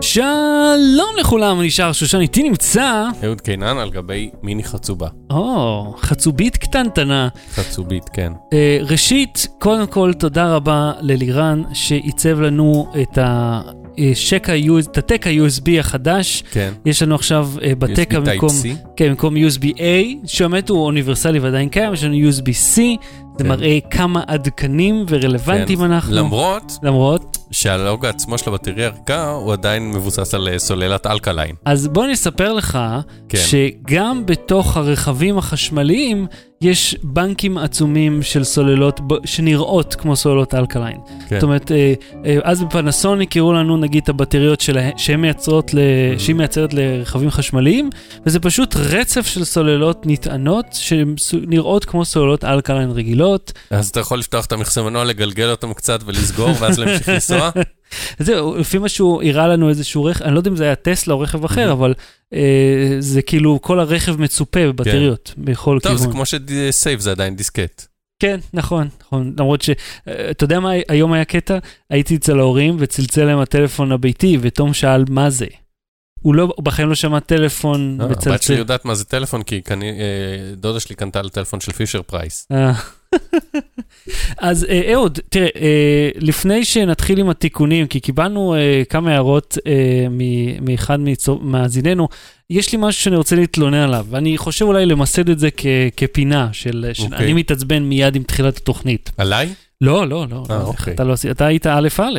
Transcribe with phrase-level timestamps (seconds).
[0.00, 3.04] שלום לכולם, אני שר שושן, איתי נמצא...
[3.24, 5.08] אהוד קינן על גבי מיני חצובה.
[5.30, 7.28] או, חצובית קטנטנה.
[7.54, 8.32] חצובית, כן.
[8.52, 13.60] אה, ראשית, קודם כל, תודה רבה ללירן שעיצב לנו את ה...
[13.98, 14.52] אה, שקע,
[14.90, 16.72] את הטק ה-USB החדש, כן.
[16.84, 18.48] יש לנו עכשיו אה, בטק במקום.
[18.96, 19.82] כן, במקום USB-A,
[20.26, 22.80] שבאמת הוא אוניברסלי ועדיין קיים, יש לנו USB-C,
[23.38, 23.48] זה כן.
[23.50, 25.84] מראה כמה עדכנים ורלוונטיים כן.
[25.84, 26.14] אנחנו.
[26.16, 27.38] למרות למרות.
[27.50, 31.54] שהלוגו עצמו של הבטריה הריקה הוא עדיין מבוסס על אה, סוללת אלקליין.
[31.64, 32.78] אז בוא אני אספר לך,
[33.28, 33.38] כן.
[33.38, 36.26] שגם בתוך הרכבים החשמליים
[36.60, 40.96] יש בנקים עצומים של סוללות שנראות כמו סוללות אלקליין.
[41.28, 41.36] כן.
[41.36, 41.94] זאת אומרת, אה,
[42.24, 45.78] אה, אז בפנסוניק הראו לנו נגיד את הבטריות שלהם, שהן מייצרות, ל...
[45.78, 46.18] Mm-hmm.
[46.18, 47.90] שהיא מייצרת לרכבים חשמליים,
[48.26, 50.66] וזה פשוט רצף של סוללות נטענות
[51.16, 53.52] שנראות כמו סוללות אלקליין רגילות.
[53.70, 57.50] אז אתה יכול לפתוח את המכסה מנוע, לגלגל אותם קצת ולסגור, ואז להמשיך לנסוע.
[58.18, 61.14] זהו, לפי מה שהוא הראה לנו איזשהו רכב, אני לא יודע אם זה היה טסלה
[61.14, 61.72] או רכב אחר, Mhm.
[61.72, 61.94] אבל
[62.34, 62.40] אה,
[62.98, 66.12] זה כאילו כל הרכב מצופה בבטריות, בכל טוב, זה כיוון.
[66.12, 67.86] כמו שסייב זה עדיין דיסקט.
[68.22, 69.34] כן, נכון, נכון.
[69.38, 69.70] למרות ש...
[70.08, 71.58] אה, אתה יודע מה היום היה קטע?
[71.90, 75.46] הייתי אצל ההורים וצלצל להם הטלפון הביתי, ותום שאל מה זה.
[76.20, 78.58] הוא לא, בחיים לא שמע טלפון אה, הבת שלי מצלצל.
[78.58, 79.76] יודעת מה זה טלפון, כי אה,
[80.56, 82.46] דודה שלי קנתה לה טלפון של פישר פרייס.
[83.14, 83.18] אה.
[84.38, 90.06] אז אה, אהוד, תראה, אה, לפני שנתחיל עם התיקונים, כי קיבלנו אה, כמה הערות אה,
[90.60, 90.98] מאחד
[91.40, 92.08] מאזיננו,
[92.50, 96.48] יש לי משהו שאני רוצה להתלונן עליו, ואני חושב אולי למסד את זה כ- כפינה
[96.52, 97.18] של, של אוקיי.
[97.18, 99.10] אני מתעצבן מיד עם תחילת התוכנית.
[99.18, 99.48] עליי?
[99.80, 100.94] לא, לא, לא, אה, לא, אוקיי.
[100.94, 102.18] אתה לא אתה היית א' א'.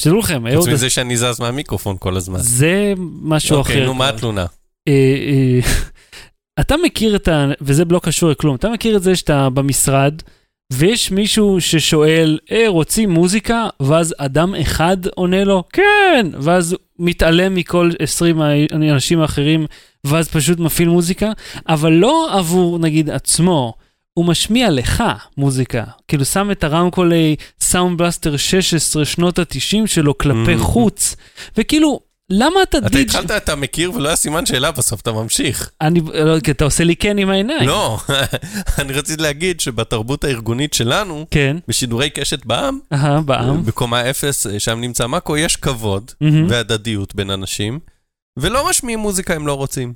[0.00, 2.38] שתדעו לכם, חוץ אהוד, מזה שאני זז מהמיקרופון כל הזמן.
[2.40, 3.72] זה משהו אחר.
[3.72, 4.08] אוקיי, נו, מה.
[4.08, 4.46] התלונה?
[6.60, 7.46] אתה מכיר את ה...
[7.60, 10.14] וזה לא קשור לכלום, אתה מכיר את זה שאתה במשרד,
[10.72, 13.68] ויש מישהו ששואל, אה, רוצים מוזיקה?
[13.80, 16.26] ואז אדם אחד עונה לו, כן!
[16.40, 19.66] ואז מתעלם מכל 20 האנשים האחרים,
[20.06, 21.32] ואז פשוט מפעיל מוזיקה,
[21.68, 23.74] אבל לא עבור, נגיד, עצמו.
[24.14, 25.04] הוא משמיע לך
[25.36, 30.58] מוזיקה, כאילו שם את הרמקולי Sound Blaster 16 שנות ה-90 שלו כלפי Mhm.
[30.58, 31.16] חוץ,
[31.58, 33.08] וכאילו, למה אתה אתה דיג'...
[33.08, 35.70] התחלת, אתה מכיר ולא היה סימן שאלה, בסוף אתה ממשיך.
[35.80, 37.68] אני, לא, כי אתה עושה לי כן עם העיניים.
[37.68, 37.98] לא,
[38.78, 43.64] אני רציתי להגיד שבתרבות הארגונית שלנו, כן, בשידורי קשת בעם, אהה, בעם.
[43.64, 46.10] בקומה אפס, אה, שם נמצא מאקו, יש כבוד.
[46.48, 47.78] והדדיות בין אנשים,
[48.38, 49.92] ולא משמיעים מוזיקה אם לא רוצים.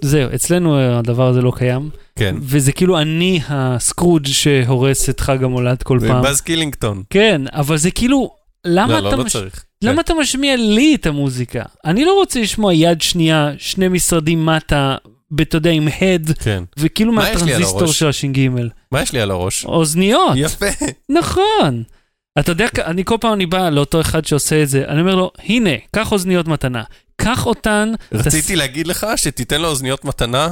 [0.00, 2.34] זהו, אצלנו אה, הדבר הזה לא קיים, כן.
[2.40, 6.22] וזה כאילו אני הסקרוג' שהורס את חג המולד כל פעם.
[6.22, 7.02] באז קילינגטון.
[7.10, 9.36] כן, אבל זה כאילו, למה לא, אתה לא, לא מש-.
[9.84, 11.62] למה אתה משמיע לי את המוזיקה?
[11.84, 14.96] אני לא רוצה לשמוע יד שנייה, שני משרדים מטה,
[15.42, 16.64] אתה יודע, עם הד, כן.
[16.78, 17.86] וכאילו מהטרנזיסטור?
[17.86, 18.48] של הש"ג.
[18.92, 19.64] מה יש לי על הראש?
[19.64, 20.32] אוזניות.
[20.36, 20.66] יפה.
[21.08, 21.82] נכון.
[22.38, 25.30] אתה יודע, אני כל פעם אני בא לאותו אחד שעושה את זה, אני אומר לו,
[25.38, 26.82] הנה, קח אוזניות מתנה,
[27.20, 30.48] קח אותן, רציתי להגיד לך שתיתן לו אוזניות מתנה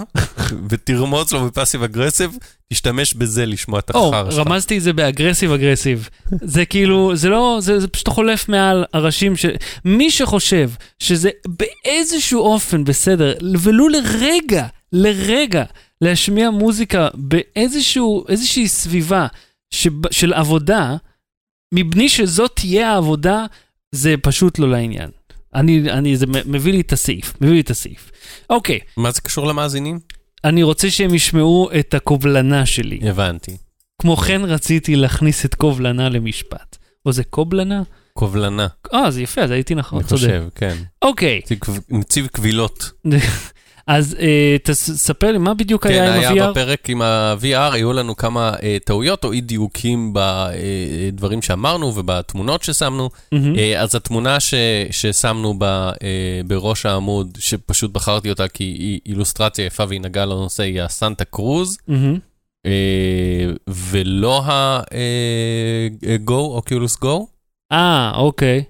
[0.68, 2.36] ותרמוז לו ב passive aggressive,
[2.72, 4.46] תשתמש בזה לשמוע את או, החרא שלך.
[4.46, 6.08] רמזתי את זה באגרסיב אגרסיב.
[6.42, 9.50] זה כאילו, זה לא, זה, זה פשוט חולף מעל הראשים של...
[9.84, 15.64] מי שחושב שזה באיזשהו אופן בסדר, ולו לרגע, לרגע,
[16.00, 19.26] להשמיע מוזיקה באיזשהו, איזושהי סביבה
[19.70, 20.96] שב, של עבודה,
[21.74, 23.46] מבלי שזאת תהיה העבודה,
[23.92, 25.10] זה פשוט לא לעניין.
[25.58, 28.10] אני, אני, זה מביא לי את הסעיף, מביא לי את הסעיף.
[28.50, 29.98] אוקיי, מה זה קשור למאזינים?
[30.44, 33.00] אני רוצה שהם ישמעו את הקובלנה שלי.
[33.08, 33.56] הבנתי.
[34.02, 36.76] כמו כן רציתי להכניס את קובלנה למשפט.
[37.06, 37.82] או זה קובלנה?
[38.12, 40.20] קובלנה, אה, זה יפה, אז הייתי נכון, אני צודק.
[40.20, 40.76] חושב, כן.
[41.02, 41.40] אוקיי,
[41.88, 42.90] נציב קבילות.
[43.88, 46.50] אז אה, תספר לי, מה בדיוק כן, היה עם היה ה-VR?
[46.50, 53.10] בפרק עם ה-VR, היו לנו כמה אה, טעויות או אי דיוקים בדברים שאמרנו ובתמונות ששמנו.
[53.32, 53.58] מהמם.
[53.58, 54.54] אה, אז התמונה ש,
[54.90, 60.62] ששמנו ב, אה, בראש העמוד, שפשוט בחרתי אותה כי היא אילוסטרציה יפה והיא נגעה לנושא,
[60.62, 62.18] היא הסנטה קרוז, מהמם.
[62.66, 67.24] אה, ולא ה-Go, אוקיולוס Go.
[67.72, 68.64] אה, אוקיי.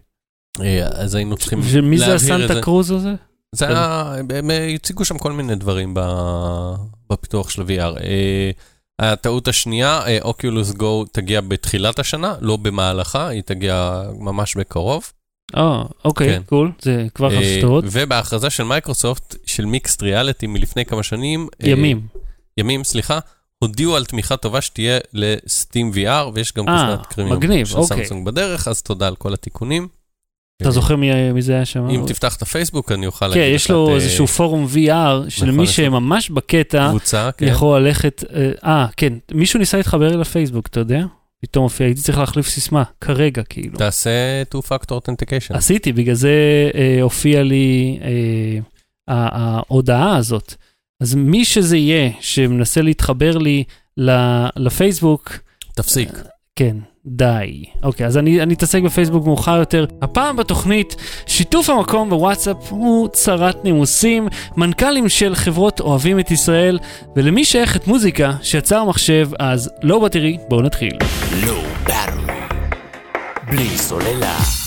[0.60, 2.60] אה, אז היינו צריכים זה להבהיר את הסנטה זה.
[2.62, 3.14] קרוז הזה?
[3.54, 5.94] זה היה, הם אה, הציגו שם כל מיני דברים
[7.10, 8.00] בפיתוח של ה-VR.
[8.00, 8.50] אה,
[8.98, 15.12] הטעות השנייה, אוקיולוס גו תגיע בתחילת השנה, לא במהלכה, היא תגיע ממש בקרוב.
[15.56, 16.42] אה, אוקיי, כן.
[16.46, 17.84] cool, זה כבר אה, חסטרות.
[17.86, 22.06] ובהכרזה של מייקרוסופט, של Mixed Reality מלפני כמה שנים, אה, ימים.
[22.56, 23.18] ימים, סליחה,
[23.58, 27.96] הודיעו על תמיכה טובה שתהיה לסטים VR, ויש גם אה, קסדת קרימיום של אוקיי.
[27.96, 29.88] סמסונג בדרך, אז תודה על כל התיקונים.
[30.60, 31.88] אתה אה, זוכר מי זה היה שם?
[31.88, 34.66] אם תפתח את הפייסבוק, אני אוכל כן, להגיד יש לך לו את, אה, איזשהו פורום
[34.74, 36.92] VR, של נכון, מי יש לו שממש בקטע
[37.36, 37.46] כן.
[37.46, 38.24] יכול ללכת...
[38.34, 41.04] אה, אה, כן, מישהו ניסה להתחבר אל הפייסבוק, אתה יודע?
[41.40, 43.78] פתאום הופיע, הייתי צריך להחליף סיסמה, כרגע כאילו.
[43.78, 45.54] תעשה two-factor authentication.
[45.56, 46.30] עשיתי, בגלל זה
[46.74, 48.58] אה, הופיע לי אה,
[49.08, 50.54] ההודעה הזאת.
[51.00, 53.64] אז מי שזה יהיה שמנסה להתחבר לי
[54.56, 55.38] לפייסבוק,
[55.74, 56.08] תפסיק.
[56.56, 56.76] כן,
[57.06, 57.64] די.
[57.82, 59.86] אוקיי, אז אני, אני אתעסק בפייסבוק מאוחר יותר.
[60.02, 60.96] הפעם בתוכנית,
[61.26, 66.78] שיתוף המקום בוואטסאפ הוא צרת נימוסים, מנכ"לים של חברות אוהבים את ישראל,
[67.16, 70.92] ולמי שייכת מוזיקה שיצר מחשב, אז לא בתראי, בואו נתחיל.
[71.46, 71.62] לא
[73.50, 74.57] בלי סוללה.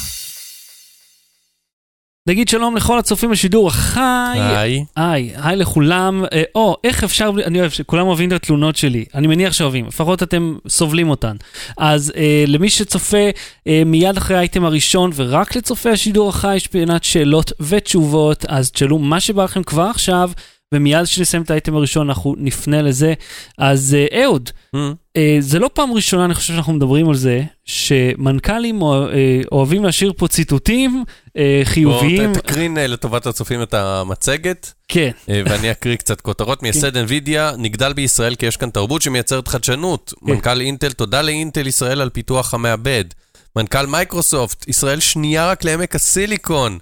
[2.32, 7.60] נגיד שלום לכל הצופים בשידור, היי, היי, היי, היי לכולם, אה, או, איך אפשר, אני
[7.60, 11.36] אוהב שכולם אוהבים את התלונות שלי, אני מניח שאוהבים, לפחות אתם סובלים אותן.
[11.78, 13.30] אז אה, למי שצופה
[13.68, 19.00] אה, מיד אחרי האייטם הראשון, ורק לצופי השידור החי יש פינת שאלות ותשובות, אז תשאלו
[19.00, 20.32] מה שבא לכם כבר עכשיו,
[20.74, 23.14] ומיד כשנסיים את האייטם הראשון אנחנו נפנה לזה.
[23.58, 24.80] אז אה, אהוד, mm.
[25.18, 28.88] אה, זה לא פעם ראשונה, אני חושב שאנחנו מדברים על זה, שמנכ"לים אה,
[29.52, 31.04] אוהבים להשאיר פה ציטוטים
[31.64, 32.34] חיוביים.
[32.34, 34.74] בוא תקרין לטובת הצופים את המצגת.
[34.88, 35.12] כן.
[35.28, 36.64] ואני אקריא קצת כותרות.
[36.64, 37.06] מייסד כן.
[37.06, 40.14] NVIDIA נגדל בישראל כי יש כאן תרבות שמייצרת חדשנות.
[40.26, 40.32] כן.
[40.32, 43.06] מנכ"ל אינטל, תודה לאינטל ישראל על פיתוח המעבד.
[43.56, 46.78] מנכ"ל מייקרוסופט, ישראל שנייה רק לעמק הסיליקון.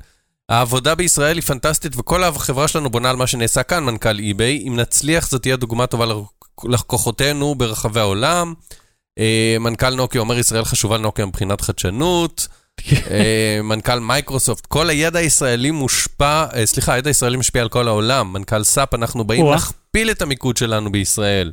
[0.49, 4.67] העבודה בישראל היא פנטסטית וכל החברה שלנו בונה על מה שנעשה כאן, מנכ"ל eBay.
[4.67, 6.05] אם נצליח, זאת תהיה דוגמה טובה
[6.65, 8.53] ללקוחותינו ברחבי העולם.
[9.19, 12.47] אה, מנכ"ל נוקיה אומר, ישראל חשובה לנוקיה מבחינת חדשנות.
[13.11, 18.33] אה, מנכ"ל מייקרוסופט, כל הידע הישראלי מושפע, אה, סליחה, הידע הישראלי משפיע על כל העולם.
[18.33, 21.51] מנכ"ל SAP, אנחנו באים להכפיל את המיקוד שלנו בישראל.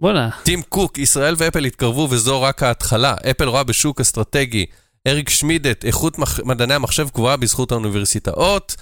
[0.00, 0.30] בואנה.
[0.42, 3.14] טים קוק, ישראל ואפל התקרבו וזו רק ההתחלה.
[3.30, 4.66] אפל רואה בשוק אסטרטגי.
[5.06, 6.40] אריק שמידט, איכות מח...
[6.40, 8.76] מדעני המחשב גבוהה בזכות האוניברסיטאות.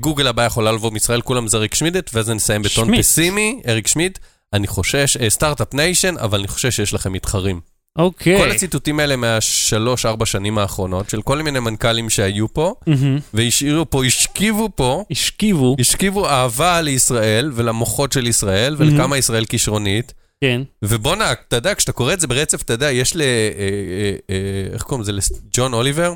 [0.00, 2.98] גוגל הבאה יכולה לבוא מישראל, כולם זה אריק שמידט, ואז נסיים בטון.
[2.98, 4.18] פסימי, אריק שמידט.
[4.52, 7.60] אני חושש, Start-Up Nation, אבל אני חושש שיש לכם מתחרים.
[7.98, 8.38] אוקיי.
[8.38, 13.20] כל הציטוטים האלה מהשלוש-ארבע שנים האחרונות, של כל מיני מנכ"לים שהיו פה, mm-hmm.
[13.34, 19.18] והשאירו פה, השכיבו פה, השכיבו, השכיבו אהבה לישראל ולמוחות של ישראל, ולכמה mm-hmm.
[19.18, 20.12] ישראל כישרונית.
[20.40, 20.62] כן.
[20.82, 23.20] ובואנה, אתה יודע, כשאתה קורא את זה ברצף, אתה יודע, יש ל...
[23.20, 25.12] אה, אה, אה, איך קוראים לזה?
[25.12, 26.14] לג'ון אוליבר?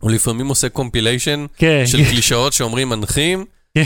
[0.00, 1.82] הוא לפעמים עושה compilation כן.
[1.86, 3.44] של קלישאות שאומרים מנחים.
[3.74, 3.84] כן.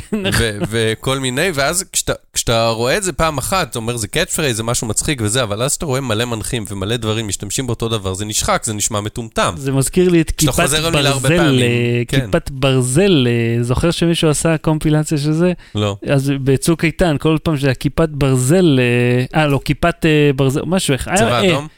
[0.70, 4.62] וכל מיני, ואז כשאתה, כשאתה רואה את זה פעם אחת, אתה אומר, זה catchphrase, זה
[4.62, 8.24] משהו מצחיק וזה, אבל אז אתה רואה מלא מנחים ומלא דברים משתמשים באותו דבר, זה
[8.24, 9.54] נשחק, זה נשמע מטומטם.
[9.56, 12.20] זה מזכיר לי את כיפת ברזל, אה, כן.
[12.20, 15.52] כיפת ברזל, אה, זוכר שמישהו עשה קומפילציה של זה?
[15.74, 15.96] לא.
[16.06, 20.06] אז בצוק איתן, כל פעם שזה כיפת ברזל, אה, אה, לא, כיפת
[20.36, 20.94] ברזל, משהו.
[21.16, 21.68] צבע אדום?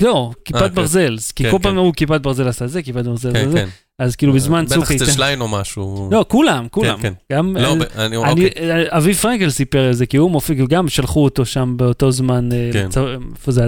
[0.00, 0.74] לא, כיפת כן.
[0.74, 3.64] ברזל, כי כן, כל פעם אמרו כיפת ברזל עשה זה, כיפת ברזל עשה זה.
[3.98, 4.94] אז כאילו בזמן צוק איתן...
[4.94, 6.08] בטח זה שליין או משהו.
[6.12, 6.96] לא, כולם, כולם.
[6.96, 7.36] כן, כן.
[7.36, 7.56] גם...
[7.56, 8.16] לא, אני...
[8.16, 8.50] אוקיי.
[8.88, 12.70] אבי פרנקל סיפר את זה, כי הוא מופיע, גם שלחו אותו שם באותו זמן, אה,
[12.72, 12.88] כן.
[13.34, 13.66] איפה זה.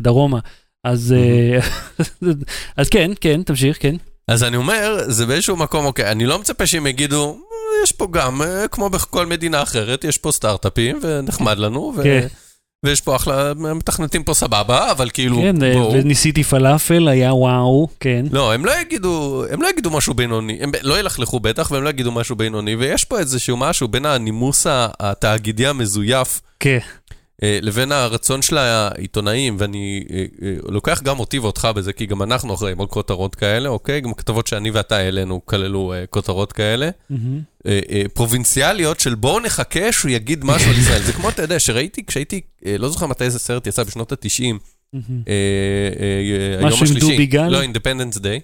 [0.85, 1.59] אז, אה,
[2.77, 3.97] אז כן, כן, תמשיך, כן.
[4.29, 8.07] אז אני אומר, זה באיזשהו מקום, אוקיי, אני לא מצפה שהם יגידו, אה, יש פה
[8.11, 12.03] גם, כמו בכל מדינה אחרת, יש פה סטארט-אפים, ונחמד לנו, ו...
[12.85, 15.93] ויש פה אחלה, מתכנתים פה סבבה, אבל כאילו, כן, בואו.
[15.93, 18.27] וניסיתי פלאפל, היה וואו, כן.
[18.33, 21.89] לא, הם לא יגידו, הם לא יגידו משהו בינוני, הם לא ילכלכו בטח, והם לא
[21.89, 24.67] יגידו משהו בינוני, ויש פה איזשהו משהו בין הנימוס
[25.01, 26.41] התאגידי המזויף.
[26.61, 26.79] כן.
[27.43, 32.23] אה, לבין הרצון של העיתונאים, ואני אה, אה, לוקח גם אותי ואותך בזה, כי גם
[32.23, 34.01] אנחנו אחראים על כותרות כאלה, אוקיי?
[34.01, 36.91] גם כתבות שאני ואתה העלינו כללו כותרות כאלה.
[38.15, 41.03] פרובינציאליות של בואו נחכה שהוא יגיד משהו על ישראל.
[41.03, 42.41] זה כמו, אתה יודע, שראיתי, כשהייתי,
[42.79, 44.55] לא זוכר מתי איזה סרט יצא, בשנות ה-90.
[46.63, 47.49] משהו עם דובי גל?
[47.49, 48.41] לא, Independence Day.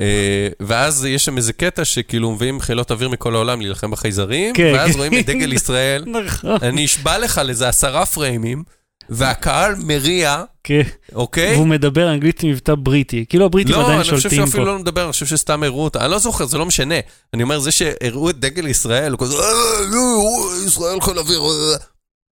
[0.00, 4.72] אה, ואז יש שם איזה קטע שכאילו מביאים חילות אוויר מכל העולם להילחם בחייזרים, כן.
[4.74, 6.56] ואז רואים את דגל ישראל, נכון.
[6.62, 8.62] אני אשבע לך לזה עשרה פריימים,
[9.08, 10.82] והקהל מריע, כן.
[11.14, 11.54] אוקיי?
[11.54, 14.06] והוא מדבר אנגלית עם מבטא בריטי, כאילו הבריטים עדיין שולטים פה.
[14.06, 16.46] לא, אני חושב שהוא אפילו לא מדבר, אני חושב שסתם הראו אותה, אני לא זוכר,
[16.46, 16.94] זה לא משנה.
[17.34, 21.76] אני אומר, זה שהראו את דגל ישראל, הוא כזה, אה, ישראל חיל אוויר, אה.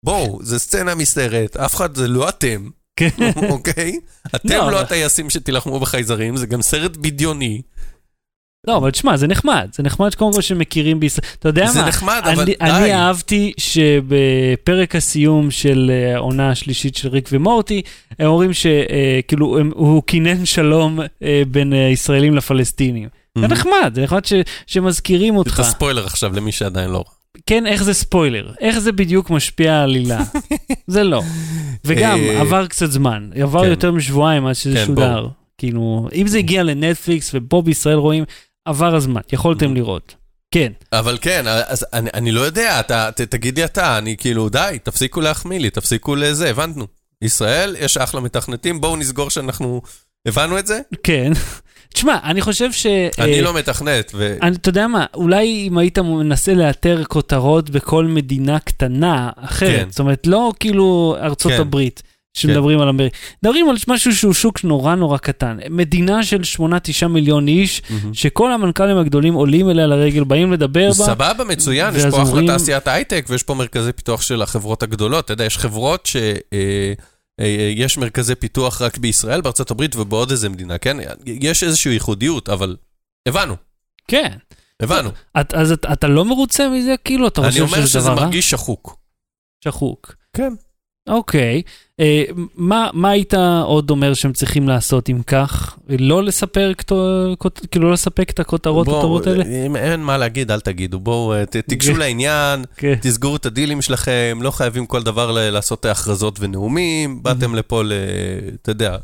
[0.04, 2.68] בואו, זה סצנה מסתרת, אף אחד, זה לא אתם.
[2.96, 3.08] כן.
[3.50, 3.98] אוקיי?
[4.36, 7.62] אתם לא, לא הטייסים שתילחמו בחייזרים, זה גם סרט בדיוני.
[8.66, 9.68] לא, אבל תשמע, זה נחמד.
[9.72, 11.28] זה נחמד שקודם כל שמכירים בישראל.
[11.38, 11.72] אתה יודע מה?
[11.72, 12.54] זה נחמד, אבל די.
[12.60, 17.82] אני אהבתי שבפרק הסיום של אה, העונה השלישית של ריק ומורטי,
[18.18, 23.08] הם אומרים שכאילו, אה, הוא כינן שלום אה, בין ישראלים לפלסטינים.
[23.38, 24.20] זה נחמד, זה נחמד
[24.66, 25.54] שמזכירים אותך.
[25.54, 27.04] את הספוילר עכשיו למי שעדיין לא
[27.46, 28.52] כן, איך זה ספוילר?
[28.60, 30.22] איך זה בדיוק משפיע על עלילה?
[30.86, 31.22] זה לא.
[31.84, 33.30] וגם, אה, עבר קצת זמן.
[33.34, 33.70] עבר כן.
[33.70, 35.28] יותר משבועיים עד שזה כן, שודר.
[35.58, 38.24] כאילו, אם זה הגיע לנטפליקס ופה בישראל רואים,
[38.64, 40.14] עבר הזמן, יכולתם לראות.
[40.50, 40.72] כן.
[40.92, 44.78] אבל כן, אז אני, אני לא יודע, אתה, ת, תגיד לי אתה, אני כאילו, די,
[44.82, 46.86] תפסיקו להחמיא לי, תפסיקו לזה, הבנו.
[47.22, 49.82] ישראל, יש אחלה מתכנתים, בואו נסגור שאנחנו...
[50.26, 50.80] הבנו את זה?
[51.02, 51.32] כן.
[51.94, 52.86] תשמע, אני חושב ש...
[53.18, 54.36] אני אה, לא מתכנת, ו...
[54.42, 59.90] אני, אתה יודע מה, אולי אם היית מנסה לאתר כותרות בכל מדינה קטנה אחרת, כן.
[59.90, 61.60] זאת אומרת, לא כאילו ארצות כן.
[61.60, 62.02] הברית,
[62.34, 65.58] שמדברים על אמריקה, מדברים על משהו שהוא שוק נורא נורא קטן.
[65.70, 66.40] מדינה של
[67.04, 68.14] 8-9 מיליון איש, מהמם.
[68.14, 70.94] שכל המנכ"לים הגדולים עולים אליה לרגל, באים לדבר בה.
[70.94, 75.24] סבבה, מצוין, יש פה אחלה תעשיית הייטק ויש פה מרכזי פיתוח של החברות הגדולות.
[75.24, 76.16] אתה יודע, יש חברות ש...
[76.52, 76.92] אה,
[77.76, 80.96] יש מרכזי פיתוח רק בישראל, בארצות הברית ובעוד איזה מדינה, כן?
[81.26, 82.76] יש איזושהי ייחודיות, אבל
[83.28, 83.56] הבנו,
[84.08, 84.32] כן.
[84.82, 85.10] הבנו.
[85.40, 86.94] את, אז את, אתה לא מרוצה מזה?
[87.04, 88.24] כאילו, אתה אני חושב אומר שזה שזה דבר רע?
[88.24, 88.96] מרגיש שחוק.
[89.64, 90.14] שחוק.
[90.36, 90.52] כן.
[91.08, 91.62] אוקיי.
[92.00, 93.34] אה, מה, מה היית
[93.64, 95.78] עוד אומר שהם צריכים לעשות אם כך?
[95.98, 96.72] לא לספר,
[97.70, 99.44] כאילו לא לספק את הכותרות הטובות האלה?
[99.66, 101.00] אם אין מה להגיד, אל תגידו.
[101.00, 101.98] בואו, אה, תיגשו כן.
[101.98, 102.94] לעניין, כן.
[103.00, 107.22] תסגרו את הדילים שלכם, לא חייבים כל דבר לעשות הכרזות ונאומים.
[107.22, 107.82] באתם לפה,
[108.62, 108.96] אתה יודע,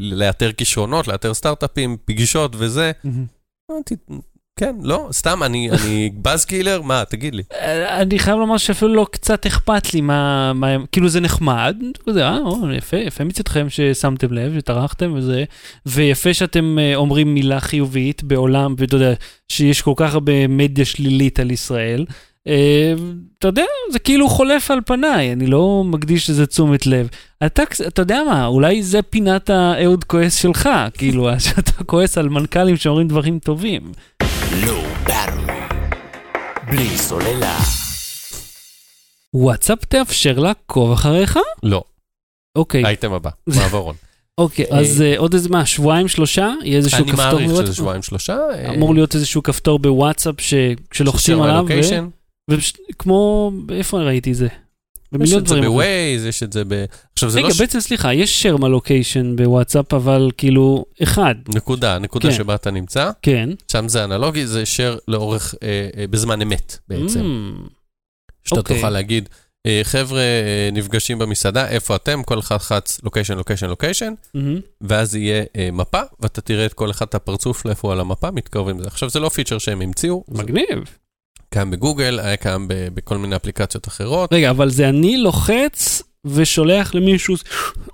[0.00, 2.92] לאתר כישרונות, לאתר סטארט-אפים, פגישות וזה.
[4.58, 6.82] כן, לא, סתם, אני אני באז קילר?
[6.82, 7.42] מה, תגיד לי.
[7.52, 11.76] אה, אני חייב לומר שאפילו לא קצת אכפת לי מה, מה כאילו זה נחמד,
[12.10, 15.44] זה, אה, או, יפה, יפה מצדכם ששמתם לב, שטרחתם וזה,
[15.86, 19.12] ויפה שאתם אה, אומרים מילה חיובית בעולם, ואתה יודע,
[19.48, 22.04] שיש כל כך הרבה מדיה שלילית על ישראל.
[22.48, 22.94] אה,
[23.38, 27.08] אתה יודע, זה כאילו חולף על פניי, אני לא מקדיש לזה תשומת לב.
[27.46, 32.76] אתה, אתה יודע מה, אולי זה פינת האהוד כועס שלך, כאילו, שאתה כועס על מנכ"לים
[32.76, 33.92] שאומרים דברים טובים.
[34.52, 35.52] לא ברור.
[36.70, 37.58] בלי סוללה.
[39.34, 41.38] וואטסאפ תאפשר לעקוב אחריך?
[41.62, 41.82] לא,
[42.58, 42.84] אוקיי.
[42.84, 43.94] האייטם הבא, מעברון.
[44.38, 46.52] אוקיי, אז אה, עוד איזה מה, שבועיים שלושה?
[46.64, 47.76] יהיה איזשהו אני כפתור מעריך שזה בוואטסאפ?
[47.76, 48.36] שבועיים שלושה.
[48.54, 51.66] אה, אמור להיות איזשהו כפתור בוואטסאפ שכשלוחצים עליו,
[52.98, 54.34] כמו, איפה ראיתי
[55.14, 55.24] את זה?
[55.24, 55.70] יש במיליון את זה דברים.
[55.70, 56.84] בווייז, יש את זה ב...
[57.12, 57.54] עכשיו זה רגע, לא...
[57.54, 62.34] ש- בעצם סליחה, יש שרמה לוקיישן בוואטסאפ, אבל כאילו, אחד, נקודה, נקודה כן.
[62.34, 63.50] שבה אתה נמצא, כן.
[63.72, 67.20] שם זה אנלוגי, זה share לאורך, אה, אה, בזמן אמת בעצם.
[67.20, 67.70] Mm,
[68.44, 68.76] שאתה אוקיי.
[68.76, 69.28] תוכל להגיד,
[69.66, 72.22] אה, חבר'ה אה, נפגשים במסעדה, איפה אתם?
[72.22, 74.14] כל אחד חץ לוקיישן, לוקיישן, לוקיישן.
[74.80, 78.30] ואז יהיה אה, מפה, ואתה תראה את כל אחד את הפרצוף לאיפה הוא על המפה,
[78.30, 78.86] מתקרבים לזה.
[78.88, 80.84] עכשיו, זה לא פיצ'ר שהם המציאו, זה מגניב.
[81.50, 84.32] קיים בגוגל, היה קיים ב- בכל מיני אפליקציות אחרות.
[84.32, 87.34] רגע, אבל זה אני לוחץ ושולח למישהו,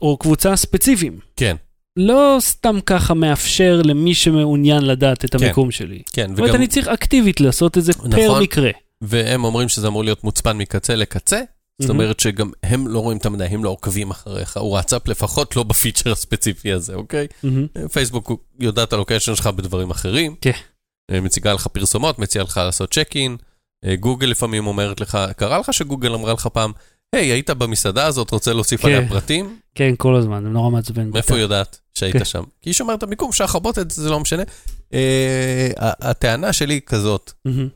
[0.02, 1.18] או קבוצה ספציפיים.
[1.36, 1.56] כן,
[1.96, 5.44] לא סתם ככה מאפשר למי שמעוניין לדעת את כן.
[5.44, 6.02] המיקום שלי.
[6.12, 8.42] כן, זאת אומרת, וגם, אני צריך אקטיבית לעשות את זה פר נכון.
[8.42, 8.70] מקרה.
[9.02, 11.40] והם אומרים שזה אמור להיות מוצפן מקצה לקצה,
[11.80, 12.00] זאת מהמם.
[12.00, 16.12] אומרת שגם הם לא רואים את המידע, הם לא עוקבים אחריך, וואטסאפ לפחות לא בפיצ'ר
[16.12, 17.26] הספציפי הזה, אוקיי?
[17.42, 17.66] מהמם.
[17.92, 20.34] פייסבוק הוא יודעת את הלוקיישן שלך בדברים אחרים.
[20.40, 20.50] כן.
[21.10, 23.36] אה, מציגה לך פרסומות, מציעה לך לעשות צ'ק אין.
[23.84, 26.72] אה, גוגל לפעמים אומרת לך, קרה לך שגוגל אמרה לך פעם,
[27.12, 28.88] היי, היית במסעדה הזאת, רוצה להוסיף כן.
[28.88, 29.58] עליה פרטים?
[29.74, 31.10] כן, כל הזמן, זה נורא מעצבן.
[31.10, 32.24] מאיפה היא יודעת שהיית כן.
[32.24, 32.42] שם?
[32.62, 34.42] כי היא שומרת את המיקום שלך, בוטט, זה לא משנה.
[34.94, 37.32] אה, הטענה שלי היא כזאת.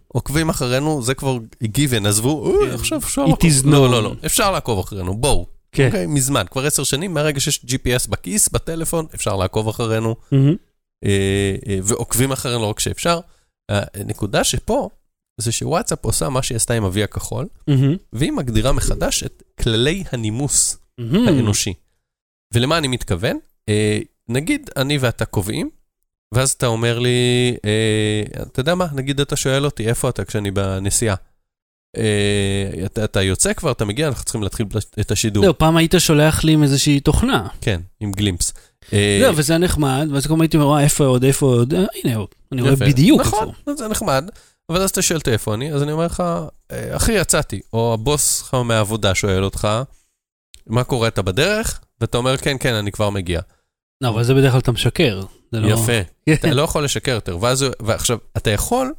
[0.08, 2.74] עוקבים אחרינו, זה כבר given, עזבו, כן.
[2.74, 3.50] עכשיו אפשר לעקוב.
[3.64, 3.90] לא.
[3.90, 5.46] לא, לא, אפשר לעקוב אחרינו, בואו.
[5.72, 5.86] כן.
[5.86, 10.16] אוקיי, מזמן, כבר עשר שנים, מהרגע שיש GPS בכיס, בטלפון, אפשר לעקוב אחרינו.
[11.04, 13.20] אה, אה, ועוקבים אחרינו לא רק שאפשר.
[13.70, 14.88] הנקודה שפה,
[15.40, 17.96] זה שוואטסאפ עושה מה שהיא עשתה עם אבי הכחול, מהמם.
[18.12, 21.28] והיא מגדירה מחדש את כללי הנימוס מהמם.
[21.28, 21.74] האנושי.
[22.54, 23.38] ולמה אני מתכוון?
[23.68, 25.70] אה, נגיד אני ואתה קובעים,
[26.34, 30.50] ואז אתה אומר לי, אה, אתה יודע מה, נגיד אתה שואל אותי, איפה אתה כשאני
[30.50, 31.14] בנסיעה?
[31.96, 34.66] אה, אתה, אתה יוצא כבר, אתה מגיע, אנחנו צריכים להתחיל
[35.00, 35.44] את השידור.
[35.44, 37.46] זהו, פעם היית שולח לי עם איזושהי תוכנה.
[37.60, 38.52] כן, עם גלימפס.
[38.92, 41.74] אה, זהו, וזה היה נחמד, ואז גם הייתי אומר, "אה, איפה עוד, איפה עוד?
[41.74, 42.18] אה, הנה.
[42.52, 42.76] אני רואה.
[42.76, 43.74] בדיוק נכון, איפה.
[43.76, 44.24] זה נחמד.
[44.70, 46.22] אבל אז אתה שואל אותי איפה אני, אז אני אומר לך,
[46.72, 47.60] "אה, אחי, יצאתי.
[47.72, 49.68] או הבוס שלך מהעבודה שואל אותך,
[50.66, 51.80] מה קורה, אתה בדרך?
[52.00, 53.40] ואתה אומר, כן, כן, אני כבר מגיע.
[54.00, 55.20] לא, אבל זה בדרך כלל אתה משקר.
[55.52, 55.68] לא...
[55.68, 56.00] יפה.
[56.34, 57.38] אתה לא יכול לשקר יותר.
[57.80, 58.92] ועכשיו, אתה יכול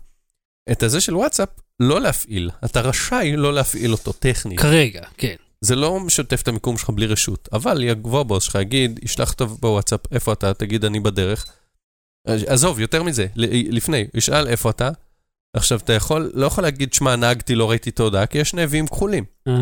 [0.72, 1.50] את הזה של וואטסאפ
[1.80, 2.50] לא להפעיל.
[2.66, 4.60] אתה רשאי לא להפעיל אותו טכנית.
[4.60, 5.36] כרגע, כן.
[5.62, 9.48] זה לא משתף את המיקום שלך בלי רשות, אבל יבוא הבוס שלך, יגיד, ישלח אותו
[9.48, 10.54] בוואטסאפ, איפה אתה?
[10.54, 11.46] תגיד, אני בדרך.
[12.28, 14.90] עזוב, יותר מזה, לפני, ישאל איפה אתה.
[15.54, 18.88] עכשיו, אתה יכול, לא יכול להגיד, שמע, נהגתי, לא ראיתי את ההודעה, כי יש נביאים
[18.88, 19.24] כחולים.
[19.48, 19.54] אה,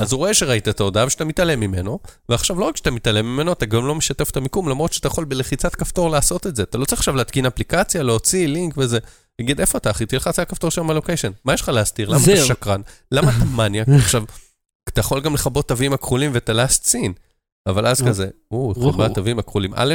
[0.00, 3.52] אז הוא רואה שראית את ההודעה ושאתה מתעלם ממנו, ועכשיו לא רק שאתה מתעלם ממנו,
[3.52, 6.62] אתה גם לא משתף את המיקום, למרות שאתה יכול בלחיצת כפתור לעשות את זה.
[6.62, 8.98] אתה לא צריך עכשיו להתקין אפליקציה, להוציא לינק וזה.
[9.40, 10.06] תגיד, איפה אתה, אחי?
[10.06, 11.30] תלחץ על הכפתור שם בלוקיישן.
[11.44, 12.08] מה יש לך להסתיר?
[12.08, 12.36] למה אתה.
[12.36, 12.80] שקרן?
[13.12, 13.88] למה אתה מניאק?
[14.02, 14.24] עכשיו,
[14.88, 17.12] אתה יכול גם לכבות תווים הכחולים ואת הלאסט סין,
[17.68, 18.02] אבל אז.
[18.02, 18.74] כזה, או.
[18.92, 19.72] חברת תווים הכחולים.
[19.74, 19.94] א',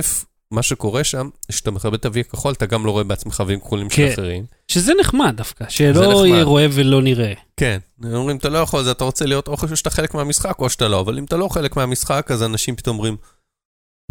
[0.52, 3.90] מה שקורה שם, כשאתה מכבד את ה-V הכחול, אתה גם לא רואה בעצמך וים כחולים
[3.90, 4.14] של כן.
[4.14, 4.46] אחרים.
[4.68, 6.28] שזה נחמד דווקא, שלא.
[6.28, 7.34] יהיה רואה ולא נראה.
[7.58, 7.80] כן,
[8.14, 11.00] אומרים, אתה לא יכול, אתה רוצה להיות או חושב שאתה חלק מהמשחק או שאתה לא,
[11.00, 13.18] אבל אם אתה לא חלק מהמשחק, אז אנשים פתאום אומרים,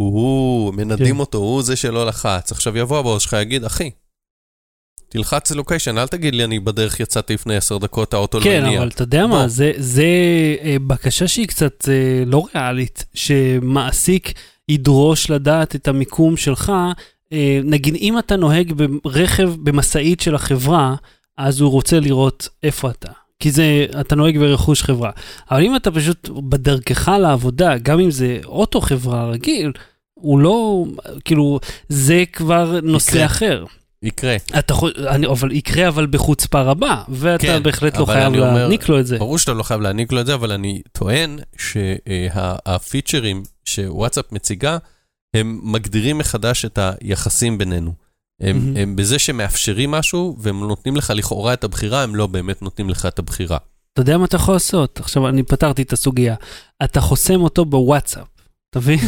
[0.01, 1.19] הוא, מנדים כן.
[1.19, 2.51] אותו, הוא זה שלא לחץ.
[2.51, 3.91] עכשיו יבוא הבוס שלך, יגיד, אחי,
[5.11, 8.79] תלחץ לוקיישן, אל תגיד לי, אני בדרך יצאתי לפני עשר דקות, האוטו לא כן, הניע.
[8.79, 9.27] אבל אתה יודע.
[9.27, 10.05] מה, זה, זה
[10.63, 14.33] אה, בקשה שהיא קצת אה, לא ריאלית, שמעסיק
[14.69, 16.71] ידרוש לדעת את המיקום שלך.
[17.33, 20.95] אה, נגיד, אם אתה נוהג ברכב, במשאית של החברה,
[21.37, 23.11] אז הוא רוצה לראות איפה אתה.
[23.39, 25.11] כי זה, אתה נוהג ברכוש חברה.
[25.51, 29.71] אבל אם אתה פשוט בדרכך לעבודה, גם אם זה אוטו חברה רגיל,
[30.13, 30.85] הוא לא,
[31.25, 33.25] כאילו, זה כבר נושא יקרה.
[33.25, 33.65] אחר.
[34.03, 34.35] יקרה.
[34.59, 38.89] אתה יכול, אני, אבל יקרה אבל בחוצפה רבה, ואתה כן, בהחלט לא חייב אומר- להעניק
[38.89, 39.17] לו את זה.
[39.17, 44.77] ברור שאתה לא חייב להעניק לו את זה, אבל אני טוען שהפיצ'רים שוואטסאפ מציגה,
[45.33, 47.93] הם מגדירים מחדש את היחסים בינינו.
[48.41, 48.77] הם, מהמם.
[48.77, 53.05] הם בזה שמאפשרים משהו, והם נותנים לך לכאורה את הבחירה, הם לא באמת נותנים לך
[53.05, 53.57] את הבחירה.
[53.93, 54.99] אתה יודע מה אתה יכול לעשות?
[54.99, 56.35] עכשיו, אני פתרתי את הסוגיה.
[56.83, 58.27] אתה חוסם אותו בוואטסאפ,
[58.71, 58.99] אתה מבין?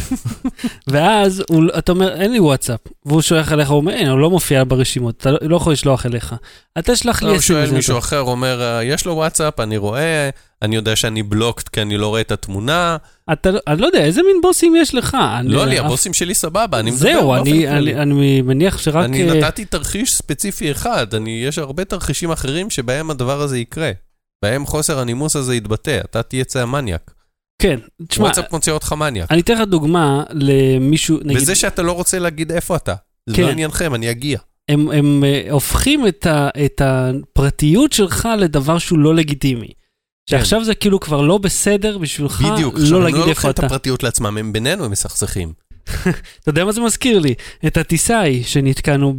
[0.88, 2.80] ואז הוא, אתה אומר, אין לי וואטסאפ.
[3.06, 6.06] והוא שולח אליך, הוא אומר, אין, הוא לא מופיע ברשימות, אתה לא- לא יכול לשלוח
[6.06, 6.36] אליך.
[6.80, 7.42] אתה שלח לי לא, הוא.
[7.42, 10.30] שואל מישהו אחר, אומר, "אה, יש לו וואטסאפ, אני רואה,
[10.62, 12.98] אני יודע שאני בלוקט כי אני לא רואה את התמונה.
[13.34, 15.18] אתה, לא- אני לא יודע, איזה מין בוסים יש לך?
[15.40, 17.68] אני- לא לי, הבוסים שלי סבבה, אני מדבר זהו, אני, כללי.
[17.70, 19.06] אני, אני מניח שרק...
[19.06, 23.92] אני אה, נתתי תרחיש ספציפי אחד, אני, יש הרבה תרחישים אחרים שבהם הדבר הזה יקרה.
[24.44, 27.13] בהם חוסר הנימוס הזה יתבטא, אתה תהיה צא המניאק.
[27.62, 29.32] כן, תשמע, וואטסאפ מוציא אותך מניאק.
[29.32, 31.38] אני אתן לך דוגמה למישהו, נגיד...
[31.38, 32.96] וזה שאתה לא רוצה להגיד איפה אתה.
[33.30, 33.44] זה כן.
[33.44, 34.40] לא עניינכם, אני אגיע.
[34.70, 39.68] הם, הם אה, הופכים את, ה, את הפרטיות שלך לדבר שהוא לא לגיטימי.
[40.30, 42.54] שעכשיו זה כאילו כבר לא בסדר בשבילך כן.
[42.54, 43.66] בדיוק, עכשיו לא הם להגיד לא איפה לוקחים את אתה.
[43.66, 45.54] הפרטיות לעצמם, הם בינינו הם מסכסכים.
[46.42, 47.34] אתה יודע מה זה מזכיר לי?
[47.68, 49.14] את הטיסה ההיא שנתקענו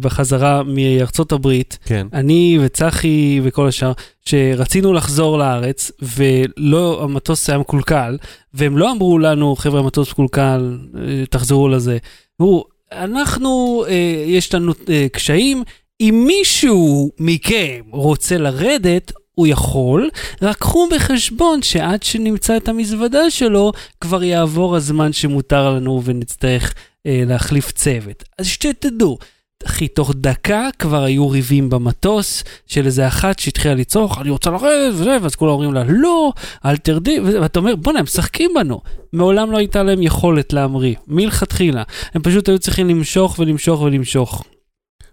[0.00, 2.06] בחזרה מארצות הברית, כן.
[2.12, 3.92] אני וצחי וכל השאר,
[4.24, 8.18] שרצינו לחזור לארץ, ולא, המטוס היה מקולקל,
[8.54, 11.98] והם לא אמרו לנו, חבר'ה, המטוס מקולקל, אה, תחזרו לזה.
[12.40, 15.62] אמרו, אנחנו, אה, יש לנו אה, קשיים,
[16.00, 20.10] אם מישהו מכם רוצה לרדת, הוא יכול,
[20.42, 26.74] רק קחו בחשבון שעד שנמצא את המזוודה שלו, כבר יעבור הזמן שמותר לנו ונצטרך
[27.06, 28.24] אה, להחליף צוות.
[28.38, 29.18] אז שתדעו,
[29.66, 34.94] אחי, תוך דקה כבר היו ריבים במטוס של איזה אחת שהתחילה לצרוך, אני רוצה לרדת
[34.94, 36.32] וזה, ואז כולם אומרים לה, לא,
[36.64, 38.80] אל תרדי, ואתה אומר, בוא'נה, הם משחקים בנו.
[39.12, 41.82] מעולם לא הייתה להם יכולת להמריא, מלכתחילה.
[42.14, 44.44] הם פשוט היו צריכים למשוך ולמשוך ולמשוך.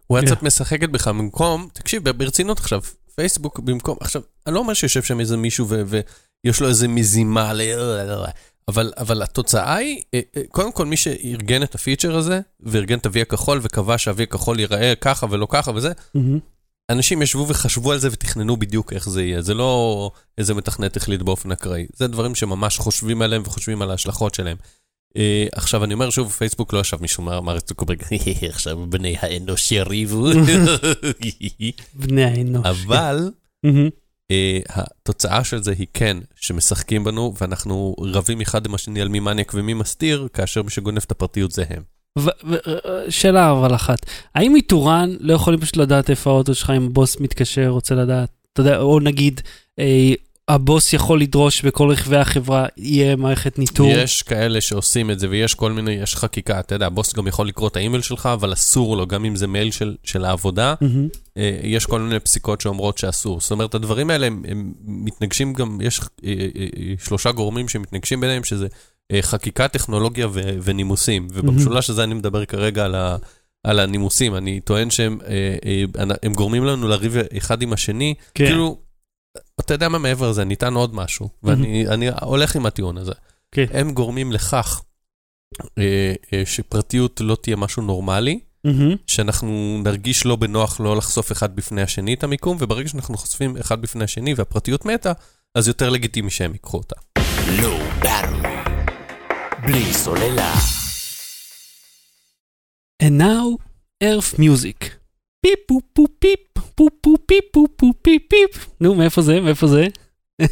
[0.09, 0.43] וואטסאפ.
[0.43, 2.81] משחקת בך במקום, תקשיב, ברצינות עכשיו,
[3.17, 5.81] פייסבוק במקום, עכשיו, אני לא אומר שיושב שם איזה מישהו ו-
[6.43, 8.25] ויש לו איזה מזימה, ל-
[8.67, 13.05] אבל, אבל התוצאה היא, אה, אה, קודם כל מי שארגן את הפיצ'ר הזה, וארגן את
[13.05, 16.39] ה-V הכחול וקבע שה-V הכחול ייראה ככה ולא ככה וזה, מהמם.
[16.91, 19.41] אנשים ישבו וחשבו על זה ותכננו בדיוק איך זה יהיה.
[19.41, 21.87] זה לא איזה מתכנת החליט באופן אקראי.
[21.93, 24.57] זה דברים שממש חושבים עליהם וחושבים על ההשלכות שלהם.
[25.17, 28.01] אה, עכשיו, אני אומר שוב, פייסבוק לא ישב מישהו אמר את צוקרברג,
[28.49, 30.27] עכשיו בני האנוש יריבו.
[31.93, 32.65] בני האנוש.
[32.65, 33.31] אבל.
[34.31, 39.19] אה, התוצאה של זה היא כן, שמשחקים בנו, ואנחנו רבים אחד עם השני על מי
[39.19, 41.83] מניאק ומי מסתיר, כאשר מי שגונב את הפרטיות זה הם.
[42.19, 42.29] ו-
[43.09, 47.67] שאלה אבל אחת, האם איתורן לא יכולים פשוט לדעת איפה האוטו שלך אם הבוס מתקשר,
[47.67, 49.41] רוצה לדעת, אתה יודע, או נגיד,
[49.79, 50.13] אה,
[50.47, 53.89] הבוס יכול לדרוש בכל רכבי החברה, יהיה מערכת ניטור.
[53.89, 57.47] יש כאלה שעושים את זה, ויש כל מיני, יש חקיקה, אתה יודע, הבוס גם יכול
[57.47, 60.73] לקרוא את האימייל שלך, אבל אסור לו, גם אם זה מייל של, של העבודה.
[61.37, 63.41] אה, יש כל מיני פסיקות שאומרות שאסור.
[63.41, 68.43] זאת אומרת, הדברים האלה הם, הם מתנגשים גם, יש אה, אה, שלושה גורמים שמתנגשים ביניהם,
[68.43, 68.67] שזה
[69.21, 71.27] חקיקה, טכנולוגיה ו, ונימוסים.
[71.33, 73.17] ובמשולש הזה אני מדבר כרגע על, ה,
[73.63, 74.35] על הנימוסים.
[74.35, 75.19] אני טוען שהם
[76.23, 78.13] הם גורמים לנו לריב אחד עם השני.
[78.35, 78.45] כן.
[78.45, 78.77] כאילו,
[79.59, 83.11] אתה יודע מה מעבר לזה, ניתן עוד משהו, ואני אני הולך עם הטיעון הזה.
[83.51, 83.65] כן.
[83.71, 84.81] הם גורמים לכך
[85.77, 88.95] אה, אה, שפרטיות לא תהיה משהו נורמלי, מהמם.
[89.07, 93.81] שאנחנו נרגיש לא בנוח לא לחשוף אחד בפני השני את המיקום, וברגע שאנחנו חושפים אחד
[93.81, 95.11] בפני השני והפרטיות מתה,
[95.55, 96.95] אז יותר לגיטימי שהם ייקחו אותה.
[97.61, 97.79] לא.
[99.67, 100.53] בלי סוללה.
[103.03, 103.57] And now,
[104.03, 104.79] Earth Music.
[105.41, 106.39] פיפ פו פו פיפ,
[106.77, 108.67] פו פו פיפ פו פו פיפ פיפ.
[108.81, 109.39] נו, מאיפה זה?
[109.41, 109.87] מאיפה זה?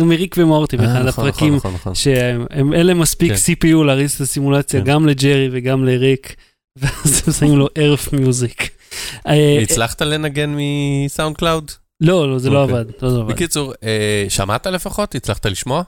[0.00, 1.94] נו, מריק ומורטי, אה, באחד נכון, הפרקים נכון, נכון.
[1.94, 3.52] שהם להם מספיק כן.
[3.52, 4.86] CPU להריץ את הסימולציה כן.
[4.86, 6.36] גם לג'רי וגם לריק,
[6.80, 8.68] ואז הם שמים לו Earth Music.
[9.26, 11.70] אה, הצלחת לנגן מ SoundCloud?
[12.00, 12.78] לא, לא, זה לא אוקיי.
[12.78, 12.90] עבד.
[13.02, 13.32] לא זה עבד.
[13.32, 15.14] בקיצור, אה, שמעת לפחות?
[15.14, 15.82] הצלחת לשמוע?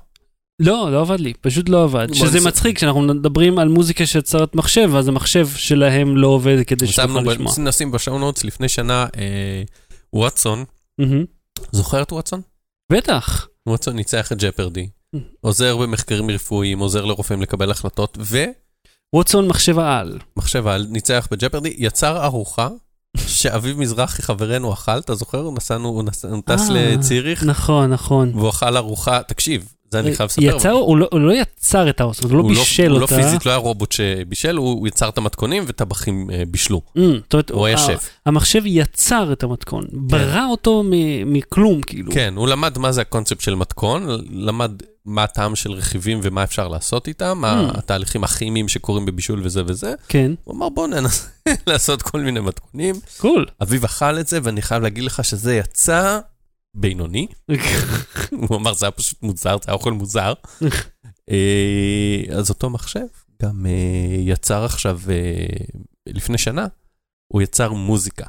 [0.62, 2.14] לא, לא עבד לי, פשוט לא עבד.
[2.14, 6.86] שזה נס- מצחיק, כשאנחנו מדברים על מוזיקה שיוצרת מחשב, אז המחשב שלהם לא עובד כדי
[6.86, 7.22] ב- לשמוע.
[7.58, 9.62] נשים ב show notes לפני שנה, אה,
[10.12, 10.64] וואטסון,
[10.98, 11.24] מהמם.
[11.72, 12.40] זוכר את וואטסון?
[12.92, 13.48] בטח.
[13.68, 15.18] וואטסון ניצח את Jeopardy, Mm.
[15.40, 18.18] עוזר במחקרים רפואיים, עוזר לרופאים לקבל החלטות,
[19.14, 20.18] ווטסון מחשב העל.
[20.36, 22.68] ומחשב העל ניצח ב Jeopardy, יצר ארוחה
[23.26, 25.38] שאביב מזרחי חברנו אכל, אתה זוכר?
[25.38, 28.32] הוא נסענו, הוא נס- הוא טס אה, לציריך, נכון, נכון.
[28.34, 30.42] והוא אכל ארוחה, תקשיב, זה אני חייב לספר.
[30.42, 33.16] יצר, הוא לא- הוא לא יצר את האוסמוס, הוא לא הוא בישל הוא אותה.
[33.16, 36.80] לא פיזית, לא היה רובוט שבישל, הוא הוא יצר את המתכונים וטבחים אה, בישלו.
[36.88, 38.08] Mm, זאת אומרת, הוא היה שף.
[38.26, 42.12] המחשב יצר את המתכון, ברא אותו מ- מכלום, כאילו.
[42.12, 44.70] כן, הוא למד מה זה הקונספט של מתכון, למד
[45.06, 47.78] מה הטעם של רכיבים ומה אפשר לעשות איתם, מה Mm.
[47.78, 49.94] התהליכים הכימיים שקורים בבישול וזה וזה.
[50.08, 51.28] כן, הוא אמר בוא ננסה
[51.66, 52.94] לעשות כל מיני מתכונים.
[53.18, 53.46] קול.
[53.62, 56.18] אביב אכל את זה, ואני חייב להגיד לך שזה יצא
[56.74, 57.26] בינוני.
[58.48, 60.32] הוא אמר, זה היה פשוט מוזר, זה היה אוכל מוזר.
[61.30, 63.06] אה, אז אותו מחשב
[63.42, 65.46] גם אה, יצר עכשיו, אה,
[66.06, 66.66] לפני שנה,
[67.32, 68.26] הוא יצר מוזיקה.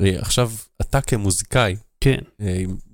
[0.00, 2.18] עכשיו, אתה כמוזיקאי, כן.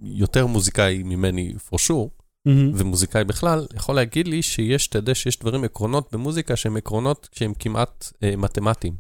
[0.03, 5.65] יותר מוזיקאי ממני for sure, ומוזיקאי בכלל, יכול להגיד לי שיש, אתה יודע שיש דברים,
[5.65, 8.95] עקרונות במוזיקה שהם עקרונות שהם כמעט אה, מתמטיים.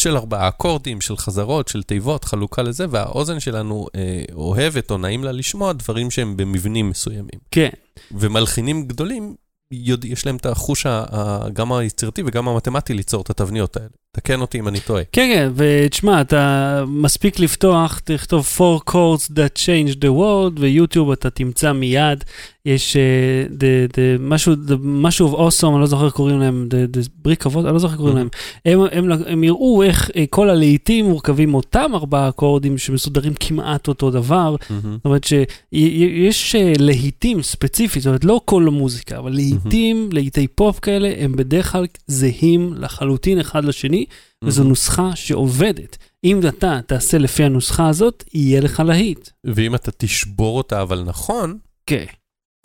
[0.00, 5.24] של ארבעה אקורדים, של חזרות, של תיבות, חלוקה לזה, והאוזן שלנו אה, אוהבת או נעים
[5.24, 7.40] לה לשמוע דברים שהם במבנים מסוימים.
[7.50, 7.68] כן.
[8.12, 9.34] ומלחינים גדולים,
[9.70, 13.88] יודע, יש להם את החוש ה- ה- גם היצירתי וגם המתמטי ליצור את התבניות האלה.
[14.16, 15.02] תקן אותי אם אני טועה.
[15.12, 21.30] כן, כן, ותשמע, אתה מספיק לפתוח, תכתוב four chords that change the world, ויוטיוב אתה
[21.30, 22.24] תמצא מיד,
[22.66, 26.96] יש uh, the, the, משהו, the, משהו of awesome, אני לא זוכר קוראים להם, the,
[26.96, 28.28] the brick of אני לא זוכר קוראים להם.
[28.64, 34.10] הם, הם, הם יראו איך uh, כל הלהיטים מורכבים מאותם ארבעה אקורדים שמסודרים כמעט אותו
[34.10, 34.56] דבר.
[34.82, 40.78] זאת אומרת שיש uh, להיטים ספציפית, זאת אומרת לא כל המוזיקה, אבל להיטים, להיטי פופ
[40.78, 44.05] כאלה, הם בדרך כלל זהים לחלוטין אחד לשני,
[44.44, 45.96] וזו נוסחה שעובדת.
[46.24, 49.28] אם אתה תעשה לפי הנוסחה הזאת, יהיה לך להיט.
[49.44, 52.04] ואם אתה תשבור אותה אבל נכון, כן.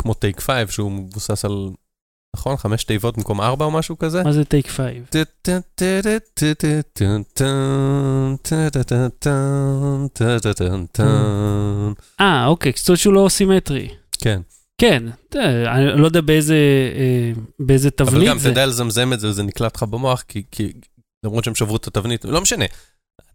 [0.02, 1.70] כמו Take Five שהוא מבוסס על,
[2.36, 2.58] נכון?
[2.58, 4.24] חמש תיבות במקום ארבע או משהו כזה?
[4.24, 5.04] מה זה Take Five?
[12.20, 13.88] אה, אוקיי, זאת אומרת שהוא לא סימטרי.
[14.18, 14.42] כן,
[14.78, 15.04] כן,
[15.68, 16.56] אני לא יודע באיזה,
[16.96, 18.52] אה, באיזה אבל תבנית גם זה.
[18.52, 20.72] תדע לזמזם את זה וזה נקלט לך במוח, כי- כי
[21.24, 22.66] למרות שהם שברו את התבנית, לא משנה.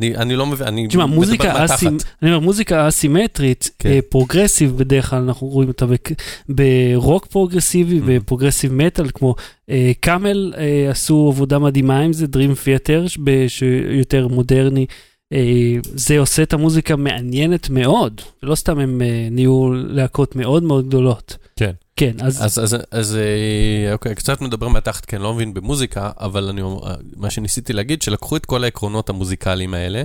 [0.00, 1.64] אני אני לא מבין, אני תשמע, מדבר מוזיקה.
[1.64, 1.96] אסימ...
[2.22, 3.88] אני אומר, מוזיקה אסימטרית, כן.
[3.88, 6.08] אה, progressive בדרך כלל, אנחנו רואים אותה בק...
[6.48, 8.02] ברוק פרוגרסיבי, Mhm.
[8.06, 9.34] ב progressive metal, כמו
[9.70, 13.08] אה, Camel אה, עשו עבודה מדהימה עם זה, Dream Theater,
[13.48, 14.86] שיותר מודרני.
[15.32, 15.38] אה,
[15.82, 21.36] זה עושה את המוזיקה מעניינת מאוד, ולא סתם הם אה, נהיו להקות מאוד מאוד גדולות.
[21.56, 21.72] כן.
[21.96, 26.10] כן, אז, אז, אז, אז אה, אוקיי, קצת מדבר מהתחת, כי אני לא מבין במוזיקה,
[26.20, 30.02] אבל אני, אומר- מה שניסיתי להגיד, שלקחו את כל העקרונות המוזיקליים האלה,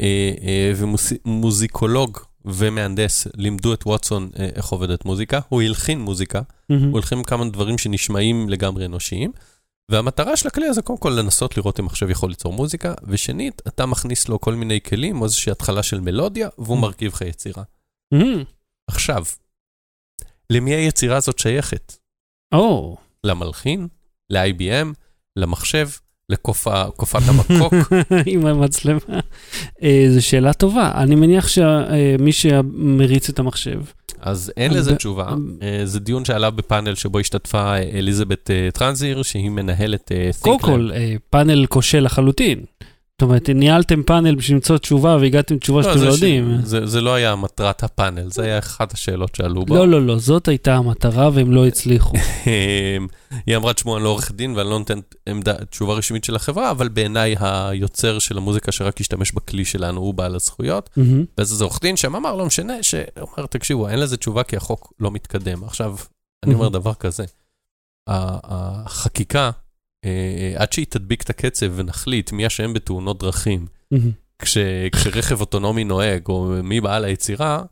[0.00, 6.90] אה, אה, ומוזיקולוג ומהנדס לימדו את ווטסון אה, איך עובדת מוזיקה, הוא הלחין מוזיקה, מהמם.
[6.90, 9.32] הוא הלחין כמה דברים שנשמעים לגמרי אנושיים,
[9.90, 13.86] והמטרה של הכלי הזה קודם כל לנסות לראות אם מחשב יכול ליצור מוזיקה, ושנית, אתה
[13.86, 17.62] מכניס לו כל מיני כלים, או איזושהי התחלה של מלודיה, והוא מרכיב לך יצירה.
[18.12, 18.42] מהמם.
[18.90, 19.24] עכשיו,
[20.54, 21.96] למי היצירה הזאת שייכת?
[22.52, 22.96] או.
[23.24, 23.88] למלחין,
[24.30, 24.86] ל-IBM,
[25.36, 25.88] למחשב,
[26.28, 27.74] לקופת המקוק.
[28.26, 29.20] עם המצלמה.
[29.82, 30.92] אה, זו שאלה טובה.
[30.94, 33.80] אני מניח שמי שמריץ את המחשב.
[34.20, 35.34] אז אין לזה תשובה.
[35.62, 40.58] אה, זה דיון שעלה בפאנל שבו השתתפה אה, אליזבת אה, טרנזיר, שהיא מנהלת אה, קודם.
[40.58, 42.64] כל, אה, פאנל כושל לחלוטין.
[43.18, 46.58] זאת אומרת, ניהלתם פאנל בשביל למצוא תשובה והגעתם תשובה לא, שאתם זה לא ש- יודעים.
[46.64, 49.74] זה- זה לא היה מטרת הפאנל, זה היה אחת השאלות שעלו בו.
[49.74, 52.12] לא, לא, לא, זאת הייתה המטרה והם לא הצליחו.
[53.46, 54.98] היא אמרה, תשמעו, אני לא עורך דין ואני לא נותן
[55.28, 60.14] עמדה, תשובה רשמית של החברה, אבל בעיניי היוצר של המוזיקה שרק השתמש בכלי שלנו הוא
[60.14, 60.90] בעל הזכויות.
[60.96, 61.24] מהמם.
[61.38, 64.92] ואז איזה עורך דין שם אמר, לא משנה, שאומר, תקשיבו, אין לזה תשובה כי החוק
[65.00, 65.64] לא מתקדם.
[65.64, 65.96] עכשיו,
[66.44, 66.68] אני אומר.
[66.68, 67.24] דבר כזה,
[68.08, 69.50] החקיקה,
[70.56, 73.66] עד שהיא תדביק את הקצב ונחליט מי אשם בתאונות דרכים.
[74.38, 74.58] כש,
[74.92, 77.62] כשרכב אוטונומי נוהג, או מי בעל היצירה.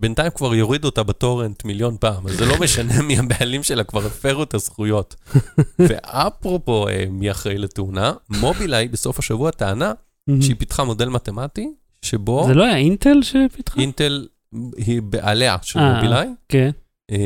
[0.00, 4.06] בינתיים כבר יורידו אותה בטורנט מיליון פעם, אז זה לא משנה מי הבעלים שלה, כבר
[4.06, 5.14] הפרו את הזכויות.
[5.88, 9.92] ואפרופו אה, מי אחראי לתאונה, מובילאיי בסוף השבוע טענה.
[10.40, 11.68] שהיא פיתחה מודל מתמטי,
[12.02, 13.80] שבו זה לא היה אינטל שפיתחה?
[13.80, 14.26] אינטל
[14.76, 16.70] היא בעליה של אה, מובילאיי, כן.
[17.10, 17.16] אה,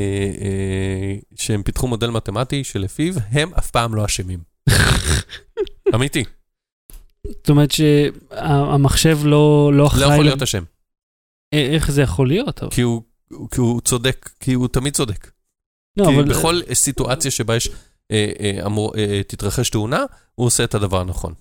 [0.41, 4.39] אה, שהם פיתחו מודל מתמטי שלפיו הם אף פעם לא אשמים.
[5.95, 6.25] אמיתי,
[7.27, 10.01] זאת אומרת שהמחשב לא לא אחראי...
[10.09, 10.65] לא יכול להיות אשם,
[11.55, 12.61] אה, איך זה יכול להיות?
[12.71, 13.03] כי הוא-
[13.51, 15.31] כי הוא צודק, כי הוא תמיד צודק.
[15.97, 16.29] לא, כי אבל...
[16.29, 17.69] בכל סיטואציה שבה יש,
[18.11, 21.35] אה, אה, אמור, אה, תתרחש תאונה, הוא עושה את הדבר הנכון.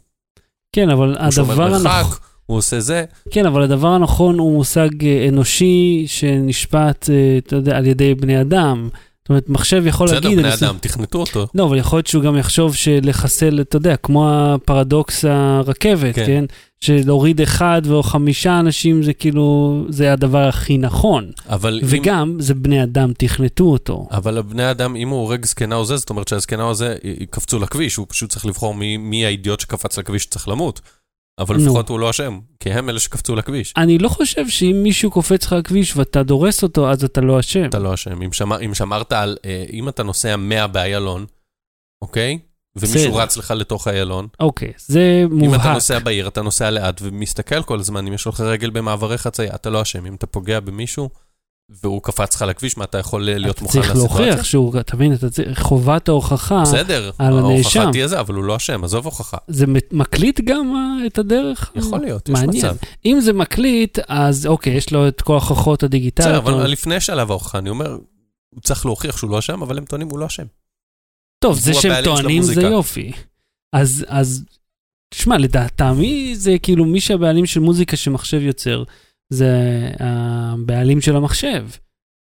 [0.76, 2.18] כן, אבל הוא שומר הדבר מרחק, הנכון...
[2.50, 3.04] הוא עושה זה.
[3.32, 8.42] כן, אבל הדבר הנכון הוא מושג אה, אנושי שנשפט, אה, אתה יודע, על ידי בני
[8.42, 8.90] אדם.
[9.22, 10.38] זאת אומרת, מחשב יכול בסדר, להגיד...
[10.38, 11.48] בני אני עושה- אדם, תכנתו אותו.
[11.56, 16.26] לא, אבל יכול להיות שהוא גם יחשוב שלחסל, אתה יודע, כמו הפרדוקס הרכבת, כן.
[16.26, 16.46] כן?
[16.82, 21.32] שלהוריד אחד או חמישה אנשים זה כאילו, זה הדבר הכי נכון.
[21.50, 21.88] אבל אם...
[21.90, 24.08] וגם, זה בני אדם, תכנתו אותו.
[24.12, 27.60] אבל הבני אדם, אם הוא הורג זקנה או זה, זאת אומרת שהזקנה או זה יקפצו
[27.60, 30.82] לכביש, הוא פשוט צריך לבחור מי, מי האידיוט שקפץ לכביש שצריך למות.
[31.40, 31.66] אבל נו.
[31.66, 33.74] לפחות הוא לא אשם, כי הם אלה שקפצו לכביש.
[33.78, 37.66] אני לא חושב שאם מישהו קופץ לך לכביש ואתה דורס אותו, אז אתה לא אשם.
[37.66, 38.22] אתה לא אשם.
[38.22, 41.26] אם, שמר, אם שמרת על, אה, אם אתה נוסע 100 באיילון,
[42.02, 42.40] אוקיי?
[42.76, 43.22] ומישהו בסדר.
[43.22, 45.74] רץ לך לתוך איילון, אוקיי, זה אם אתה מובהק.
[45.74, 49.70] נוסע בעיר, אתה נוסע לאט ומסתכל כל הזמן, אם יש לך רגל במעברי חצייה, אתה
[49.70, 50.06] לא אשם.
[50.06, 51.10] אם אתה פוגע במישהו
[51.84, 54.26] והוא קפץ לך לכביש, מה אתה יכול להיות אתה מוכן צריך לסיטואציה?
[54.26, 57.80] להוכיח שהוא, אתה מבין, אתה צריך, חובת ההוכחה, בסדר, על הנאשם.
[57.80, 59.38] ההוכחה תהיה זה, אבל הוא לא אשם, עזוב הוכחה.
[59.48, 61.72] זה מקליט גם אה, את הדרך?
[61.76, 62.66] יכול להיות, יש מעניין.
[62.66, 62.76] מצב.
[63.06, 66.44] אם זה מקליט, אז אוקיי, יש לו את כל ההוכחות בסדר, הדיגיטליות.
[66.44, 67.98] אבל או- לפני שלב ההוכחה, אני אומר,
[68.50, 70.46] הוא צריך להוכיח שהוא לא אשם, אבל הם טוענים הוא לא אשם.
[71.40, 72.62] טוב, זה שהם טוענים זה.
[72.62, 73.12] יופי.
[73.74, 74.44] אז, אז,
[75.10, 78.84] תשמע, לדעתמי זה כאילו מי שהבעלים של מוזיקה שמחשב יוצר,
[79.30, 79.50] זה
[80.00, 81.66] הבעלים של המחשב.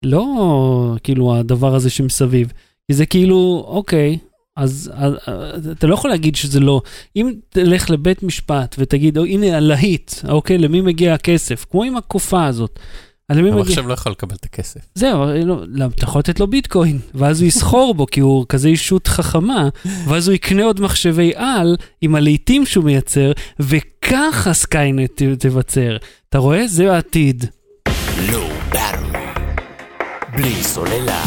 [0.06, 2.54] לא כאילו הדבר הזה שמסביב.
[2.88, 4.18] כי זה כאילו, אוקיי,
[4.58, 6.82] אז, אז אז אתה לא יכול להגיד שזה לא.
[7.16, 11.66] אם תלך לבית משפט ותגיד, "או, הנה הלהיט, אוקיי, למי מגיע הכסף?
[11.72, 12.80] כמו עם הקופה הזאת.
[13.30, 13.62] אז למי מגיע?
[13.62, 14.80] המחשב לא יכול לקבל את הכסף.
[14.96, 18.68] זהו, לא, לא, אתה יכול לתת לו ביטקוין, ואז הוא יסחור בו, כי הוא כזה
[18.68, 19.70] אישות חכמה,
[20.08, 25.98] ואז הוא יקנה עוד מחשבי על עם הלהיטים שהוא מייצר, וככה Skynet ת- תיווצר.
[26.30, 26.68] אתה רואה?
[26.68, 27.46] זה העתיד.
[28.72, 29.20] באטרי.
[30.36, 31.24] בלי סוללה.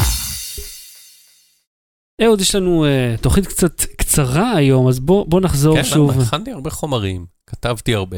[2.23, 6.19] אהוד, יש לנו uh, תוכנית קצת קצרה היום, אז בוא, בוא נחזור כן, שוב.
[6.21, 8.17] הכנתי הרבה חומרים, כתבתי הרבה,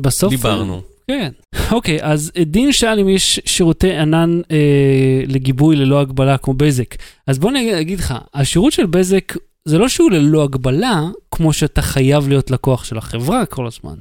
[0.00, 0.30] בסוף...
[0.30, 0.82] דיברנו.
[1.10, 1.32] כן.
[1.72, 6.94] אוקיי, אז אה, דין שאל אם יש שירותי ענן אה, לגיבוי ללא הגבלה כמו בזק.
[7.26, 11.82] אז בוא נגיד אגיד לך, השירות של בזק זה לא שהוא ללא הגבלה, כמו שאתה
[11.82, 13.94] חייב להיות לקוח של החברה כל הזמן.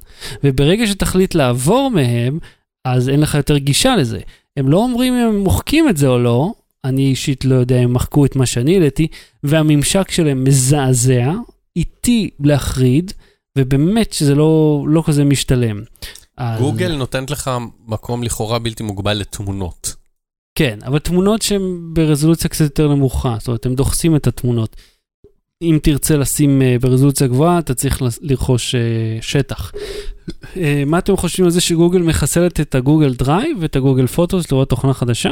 [0.44, 2.40] וברגע שתחליט לעבור מהם,
[2.86, 4.20] אז אין לך יותר גישה לזה.
[4.58, 6.54] הם לא אומרים אם הם מוחקים את זה או לא,
[6.86, 9.08] אני אישית לא יודע אם מחקו את מה שאני העליתי,
[9.44, 11.32] והממשק שלהם מזעזע,
[11.76, 13.14] איטי להחריד,
[13.58, 15.82] ובאמת שזה לא, לא כזה משתלם.
[16.38, 17.52] אז- גוגל נותנת לך
[17.88, 19.96] מקום לכאורה בלתי מוגבל לתמונות.
[20.58, 21.62] כן, אבל תמונות שהן
[21.94, 24.76] ברזולוציה קצת יותר נמוכה, זאת אומרת, הם דוחסים את התמונות.
[25.62, 28.78] אם תרצה לשים אה, ברזולוציה גבוהה, אתה צריך לרכוש אה,
[29.22, 29.72] שטח.
[30.32, 34.08] אה, מה אתם חושבים על זה שגוגל מחסלת את ה Google Drive ואת ה Google
[34.08, 35.30] Photos לראות תוכנה חדשה?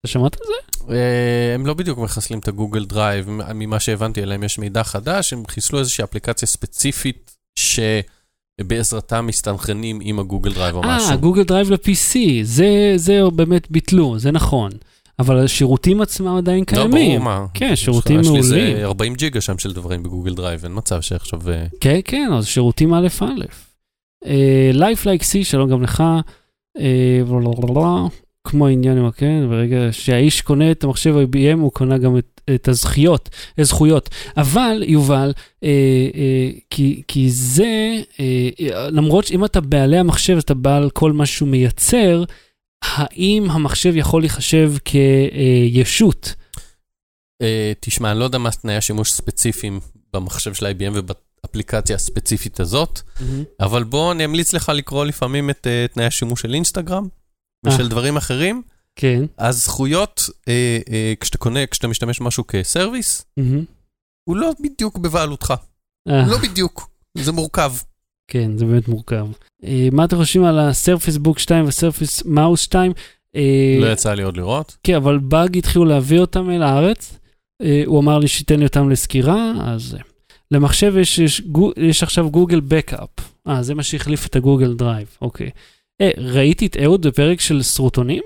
[0.00, 0.94] אתה שמעת על זה?
[0.94, 5.32] אה, הם לא בדיוק מחסלים את ה Google Drive, ממה שהבנתי עליהם יש מידע חדש,
[5.32, 11.18] הם חיסלו איזושהי אפליקציה ספציפית שבעזרתה מסתנכרנים עם ה Google Drive או אה, משהו.
[11.18, 14.70] Google Drive ל-PC, זה, זה באמת ביטלו, זה נכון.
[15.18, 17.20] אבל השירותים עצמם עדיין לא, קיימים.
[17.22, 17.46] ברור מה.
[17.54, 18.76] כן, שירותים יש לי מעולים.
[18.76, 21.50] איזה 40 ג'יגה שם של דברים בגוגל דרייב, אין מצב שעכשיו...
[21.50, 23.44] אה, כן, כן, אז שירותים א' א'.
[24.72, 26.02] לייפלייק C, שלום גם לך.
[28.44, 32.68] כמו העניין עם הקן, ברגע שהאיש קונה את המחשב IBM, הוא קונה גם את, את
[32.68, 34.08] הזכיות, הזכויות.
[34.36, 35.32] אבל, יובל,
[35.64, 35.68] אה,
[36.14, 41.48] אה, כי, כי זה, אה, למרות שאם אתה בעלי המחשב, אתה בעל כל מה שהוא
[41.48, 42.24] מייצר,
[42.82, 46.34] האם המחשב יכול להיחשב כישות?
[47.42, 49.80] אה, תשמע, אני לא יודע מה תנאי השימוש ספציפיים
[50.12, 53.00] במחשב של IBM ובאפליקציה הספציפית הזאת,
[53.60, 57.06] אבל בוא, אני אמליץ לך לקרוא לפעמים את אה, תנאי השימוש של אינסטגרם
[57.66, 57.88] ושל אה.
[57.88, 58.62] דברים אחרים.
[58.96, 59.24] כן.
[59.38, 63.64] הזכויות, אה, אה, כשאתה קונה, כשאתה משתמש במשהו כסרוויס, מהמם.
[64.28, 65.54] הוא לא בדיוק בבעלותך.
[66.08, 66.26] אה.
[66.26, 66.90] לא בדיוק.
[67.18, 67.72] זה מורכב.
[68.30, 69.26] כן, זה באמת מורכב.
[69.64, 72.92] אה, מה אתם חושבים על ה Surface Book 2 וה Surface Mouse 2?
[73.36, 74.76] אה, לא יצא לי עוד לראות.
[74.84, 77.18] כן, אבל באג התחילו להביא אותם אל הארץ.
[77.62, 79.94] אה, הוא אמר לי שייתן לי אותם לסקירה, אז...
[79.94, 80.00] אה,
[80.52, 83.08] למחשב יש, יש, גו- יש עכשיו Google Backup.
[83.48, 85.50] אה, זה מה שהחליף את ה Google Drive, אוקיי.
[86.00, 88.22] אה, ראיתי את אהוד בפרק של סרטונים?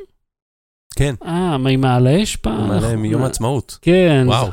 [0.96, 1.14] כן.
[1.24, 2.60] אה, מה עם העל האש פעם?
[2.60, 3.78] הוא מעלה מיום העצמאות.
[3.82, 4.24] כן.
[4.26, 4.48] וואו,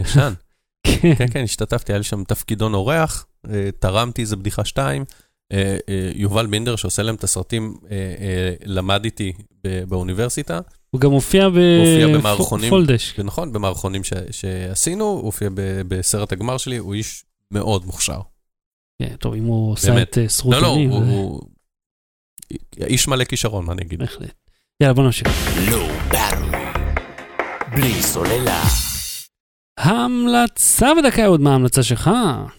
[0.00, 0.32] ישן.
[0.86, 1.14] כן.
[1.14, 5.04] כן, כן, השתתפתי, היה לי שם תפקידון אורח, אה, תרמתי איזה בדיחה שתיים.
[5.52, 7.76] אה, אה, יובל בינדר, שעושה להם את הסרטים,
[8.64, 9.32] למד איתי
[9.88, 10.60] באוניברסיטה.
[10.90, 11.48] הוא גם הופיע.
[12.66, 13.14] בפולדש.
[13.18, 15.48] ונכון, במערכונים שעשינו, הוא הופיע
[15.88, 18.20] בסרט הגמר שלי, הוא איש מאוד מוכשר.
[19.02, 20.02] כן, טוב, אם הוא עושה.
[20.02, 20.90] את אה, לא, לא, סרוטונים.
[20.90, 21.40] הוא אה, הוא
[22.80, 23.98] איש מלא כישרון, מה אני אגיד.
[23.98, 24.32] בהחלט.
[24.82, 25.28] יאללה, בוא נמשיך.
[27.74, 28.62] בלי סוללה.
[29.78, 32.10] המלצה בדקה עוד מה ההמלצה שלך?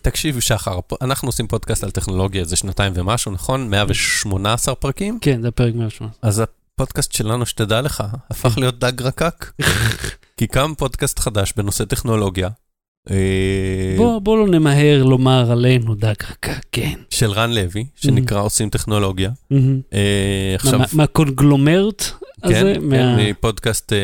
[0.01, 3.69] תקשיב, שחר, אנחנו עושים פודקאסט על טכנולוגיה איזה שנתיים ומשהו, נכון?
[3.69, 5.19] 118 פרקים?
[5.21, 6.07] כן, זה הפרק 118.
[6.29, 9.51] אז הפודקאסט שלנו, שתדע לך, הפך להיות דג רקק.
[10.37, 12.49] כי קם פודקאסט חדש בנושא טכנולוגיה.
[13.11, 16.93] אה, בוא, בוא לא נמהר לומר עלינו רקק, כן.
[17.09, 19.29] של רן לוי, שנקרא עושים טכנולוגיה.
[19.51, 19.81] מהמם.
[19.93, 22.03] אה, עכשיו, מה- מהקונגלומרט
[22.43, 22.53] הזה?
[22.53, 23.97] כן, מה- כן, מפודקאסט אה,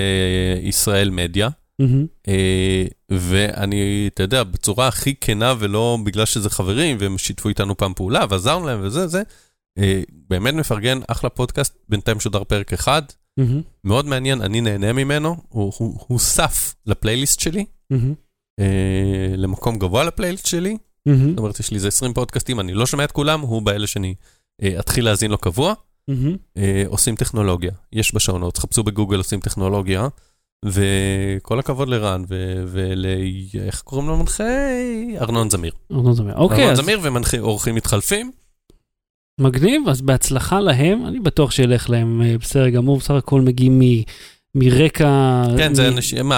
[0.61, 1.49] ישראל מדיה.
[1.79, 2.05] מהמם.
[2.27, 7.93] אה, ואני, אתה יודע, בצורה הכי כנה ולא בגלל שזה חברים, והם שיתפו איתנו פעם
[7.93, 9.21] פעולה ועזרנו להם וזה, זה,
[9.77, 13.01] אה, באמת מפרגן, אחלה פודקאסט, בינתיים שודר פרק אחד,
[13.37, 13.61] מהמם.
[13.83, 18.13] מאוד מעניין, אני נהנה ממנו, הוא, הוא, הוא סף לפלייליסט שלי, מהמם.
[18.59, 18.65] אה,
[19.37, 21.29] למקום גבוה לפלייליסט שלי, מהמם.
[21.29, 24.15] זאת אומרת, יש לי איזה 20 פודקאסטים, אני לא שומע את כולם, הוא באלה שאני
[24.63, 25.73] אה, אתחיל להאזין לו קבוע.
[26.07, 26.35] מהמם.
[26.57, 30.07] אה, עושים טכנולוגיה, יש בשעונות, חפשו בגוגל עושים טכנולוגיה,
[30.65, 32.23] וכל הכבוד לרן
[32.67, 33.05] ול...
[33.55, 34.43] איך קוראים לו מנחה?
[35.21, 35.71] ארנון זמיר.
[35.91, 36.35] ארנון זמיר.
[36.35, 38.31] אוקיי, ארנון אז זמיר ומנחה אורחים מתחלפים.
[39.39, 44.03] מגניב, אז בהצלחה להם, אני בטוח שילך להם אה, בסדר גמור, בסך הכל מגיעים מ-
[44.55, 46.31] מרקע, כן, זה אנשים.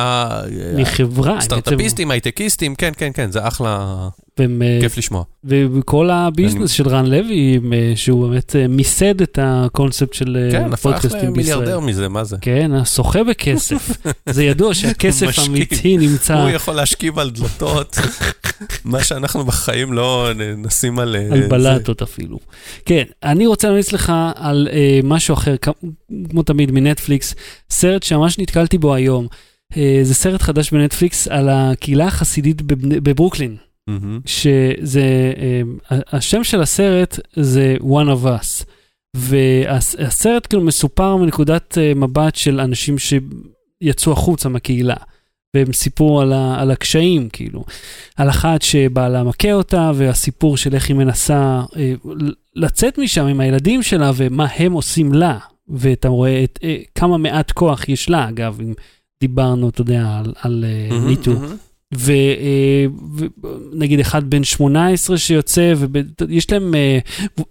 [0.75, 4.08] מחברה, סטארט-אפיסטים, הייטקיסטים, כן, כן, כן, זה אחלה,
[4.39, 5.24] והם, אה, כיף לשמוע.
[5.43, 10.74] וכל הביזנס אני- של רן לוי, אה, שהוא באמת אה, מיסד את הקונספט של כן,
[10.74, 11.58] הפך פודקאסטים בישראל.
[11.58, 12.36] למיליארדר מזה, מה זה?
[12.41, 13.98] כן, שוחה בכסף.
[14.30, 15.39] זה ידוע שהכסף.
[15.39, 17.98] האמיתי נמצא הוא יכול להשכיב על דלתות,
[18.86, 21.15] מה שאנחנו בחיים לא נשים על...
[21.32, 21.48] על.
[21.48, 22.39] בלטות אפילו.
[22.86, 25.56] כן, אני רוצה להמליץ לך על אה, משהו אחר,
[26.30, 27.36] כמו תמיד מנטפליקס,
[27.69, 29.28] סרט שממש נתקלתי בו היום.
[29.78, 33.56] אה, זה סרט חדש בנטפליקס על הקהילה החסידית בבני- בברוקלין,
[33.88, 34.19] מהמם.
[34.26, 35.34] שזה,
[35.91, 38.65] ה- השם של הסרט זה One of Us.
[39.15, 44.95] והסרט כאילו מסופר מנקודת אה, מבט של אנשים שיצאו החוצה מהקהילה.
[45.56, 47.63] והם סיפרו על, ה, על הקשיים, כאילו.
[48.15, 51.93] על אחת שבעלה מכה אותה, והסיפור של איך היא מנסה אה,
[52.56, 55.38] לצאת משם עם הילדים שלה, ומה הם עושים לה.
[55.69, 58.74] ואתה רואה את, אה, כמה מעט כוח יש לה, אגב, אם
[59.21, 61.32] דיברנו, אתה יודע, על, על אה, מהמם, מיטו.
[61.34, 61.56] מהמם.
[63.74, 65.74] ונגיד אחד בן 18 שיוצא,
[66.28, 66.76] ויש להם...
[66.76, 67.00] אה,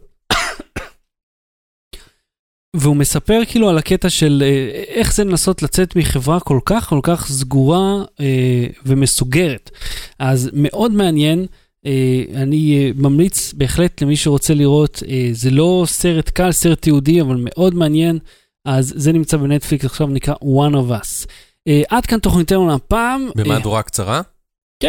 [2.77, 7.01] והוא מספר כאילו על הקטע של אה, איך זה לנסות לצאת מחברה כל כך כל
[7.03, 9.71] כך סגורה אה, ומסוגרת.
[10.19, 11.47] אז מאוד מעניין,
[11.87, 17.21] אה, אני אה, ממליץ בהחלט למי שרוצה לראות, אה, זה לא סרט קל, סרט תיעודי,
[17.21, 18.19] אבל מאוד מעניין,
[18.65, 21.27] אז זה נמצא בנטפליקס, עכשיו נקרא One of Us.
[21.69, 23.27] אה, עד כאן תוכניתנו להפעם.
[23.39, 24.21] אה, במהדורה קצרה?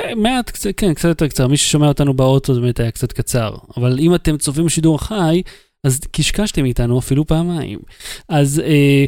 [0.01, 1.47] כן, מעט, קצת- כן, קצת יותר קצר.
[1.47, 3.55] מי ששומע אותנו באוטו זה באמת היה קצת קצר.
[3.77, 5.41] אבל אם אתם צופים בשידור חי,
[5.83, 7.79] אז קשקשתם איתנו אפילו פעמיים.
[8.29, 9.05] אז אה,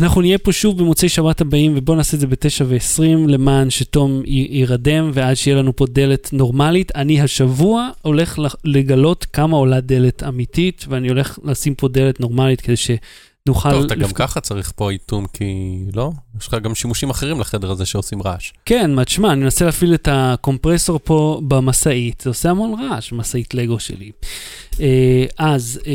[0.00, 4.22] אנחנו נהיה פה שוב במוצאי שבת הבאים, ובואו נעשה את זה ב-9 ו-20, למען שתום
[4.26, 6.92] יירדם, ועד שיהיה לנו פה דלת נורמלית.
[6.96, 12.76] אני השבוע הולך לגלות כמה עולה דלת אמיתית, ואני הולך לשים פה דלת נורמלית כדי
[13.46, 13.70] שנוכל...
[13.70, 15.44] טוב, אתה גם לפ- ככה צריך פה איתום, כי
[15.94, 16.10] לא?
[16.40, 18.52] יש לך גם שימושים אחרים לחדר הזה שעושים רעש.
[18.64, 23.54] כן, מה תשמע, אני מנסה להפעיל את הקומפרסור פה במשאית, זה עושה המון רעש, משאית
[23.54, 24.10] לגו שלי.
[24.80, 25.92] אה, אז, אה,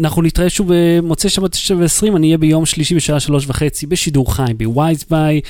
[0.00, 4.34] אנחנו נתראה שוב במוצאי שבת 9 ו-20, אני אהיה ביום שלישי בשעה שלוש וחצי בשידור
[4.34, 5.40] חי בווייז ביי.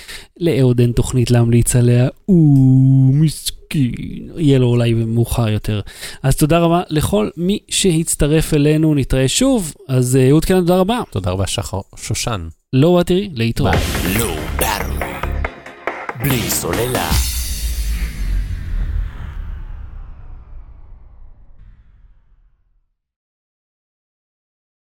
[0.40, 5.80] לאהוד אין תוכנית להמליץ עליה, הוא מסכין, יהיה לו אולי מאוחר יותר.
[6.22, 11.00] אז תודה רבה לכל מי שהצטרף אלינו, נתראה שוב, אז אה, אהוד קלן, תודה רבה.
[11.10, 12.48] תודה רבה, שחר שושן.
[12.72, 13.74] לא, תראי, להתראות.
[14.18, 14.36] לא.
[16.24, 17.33] בלי סוללה.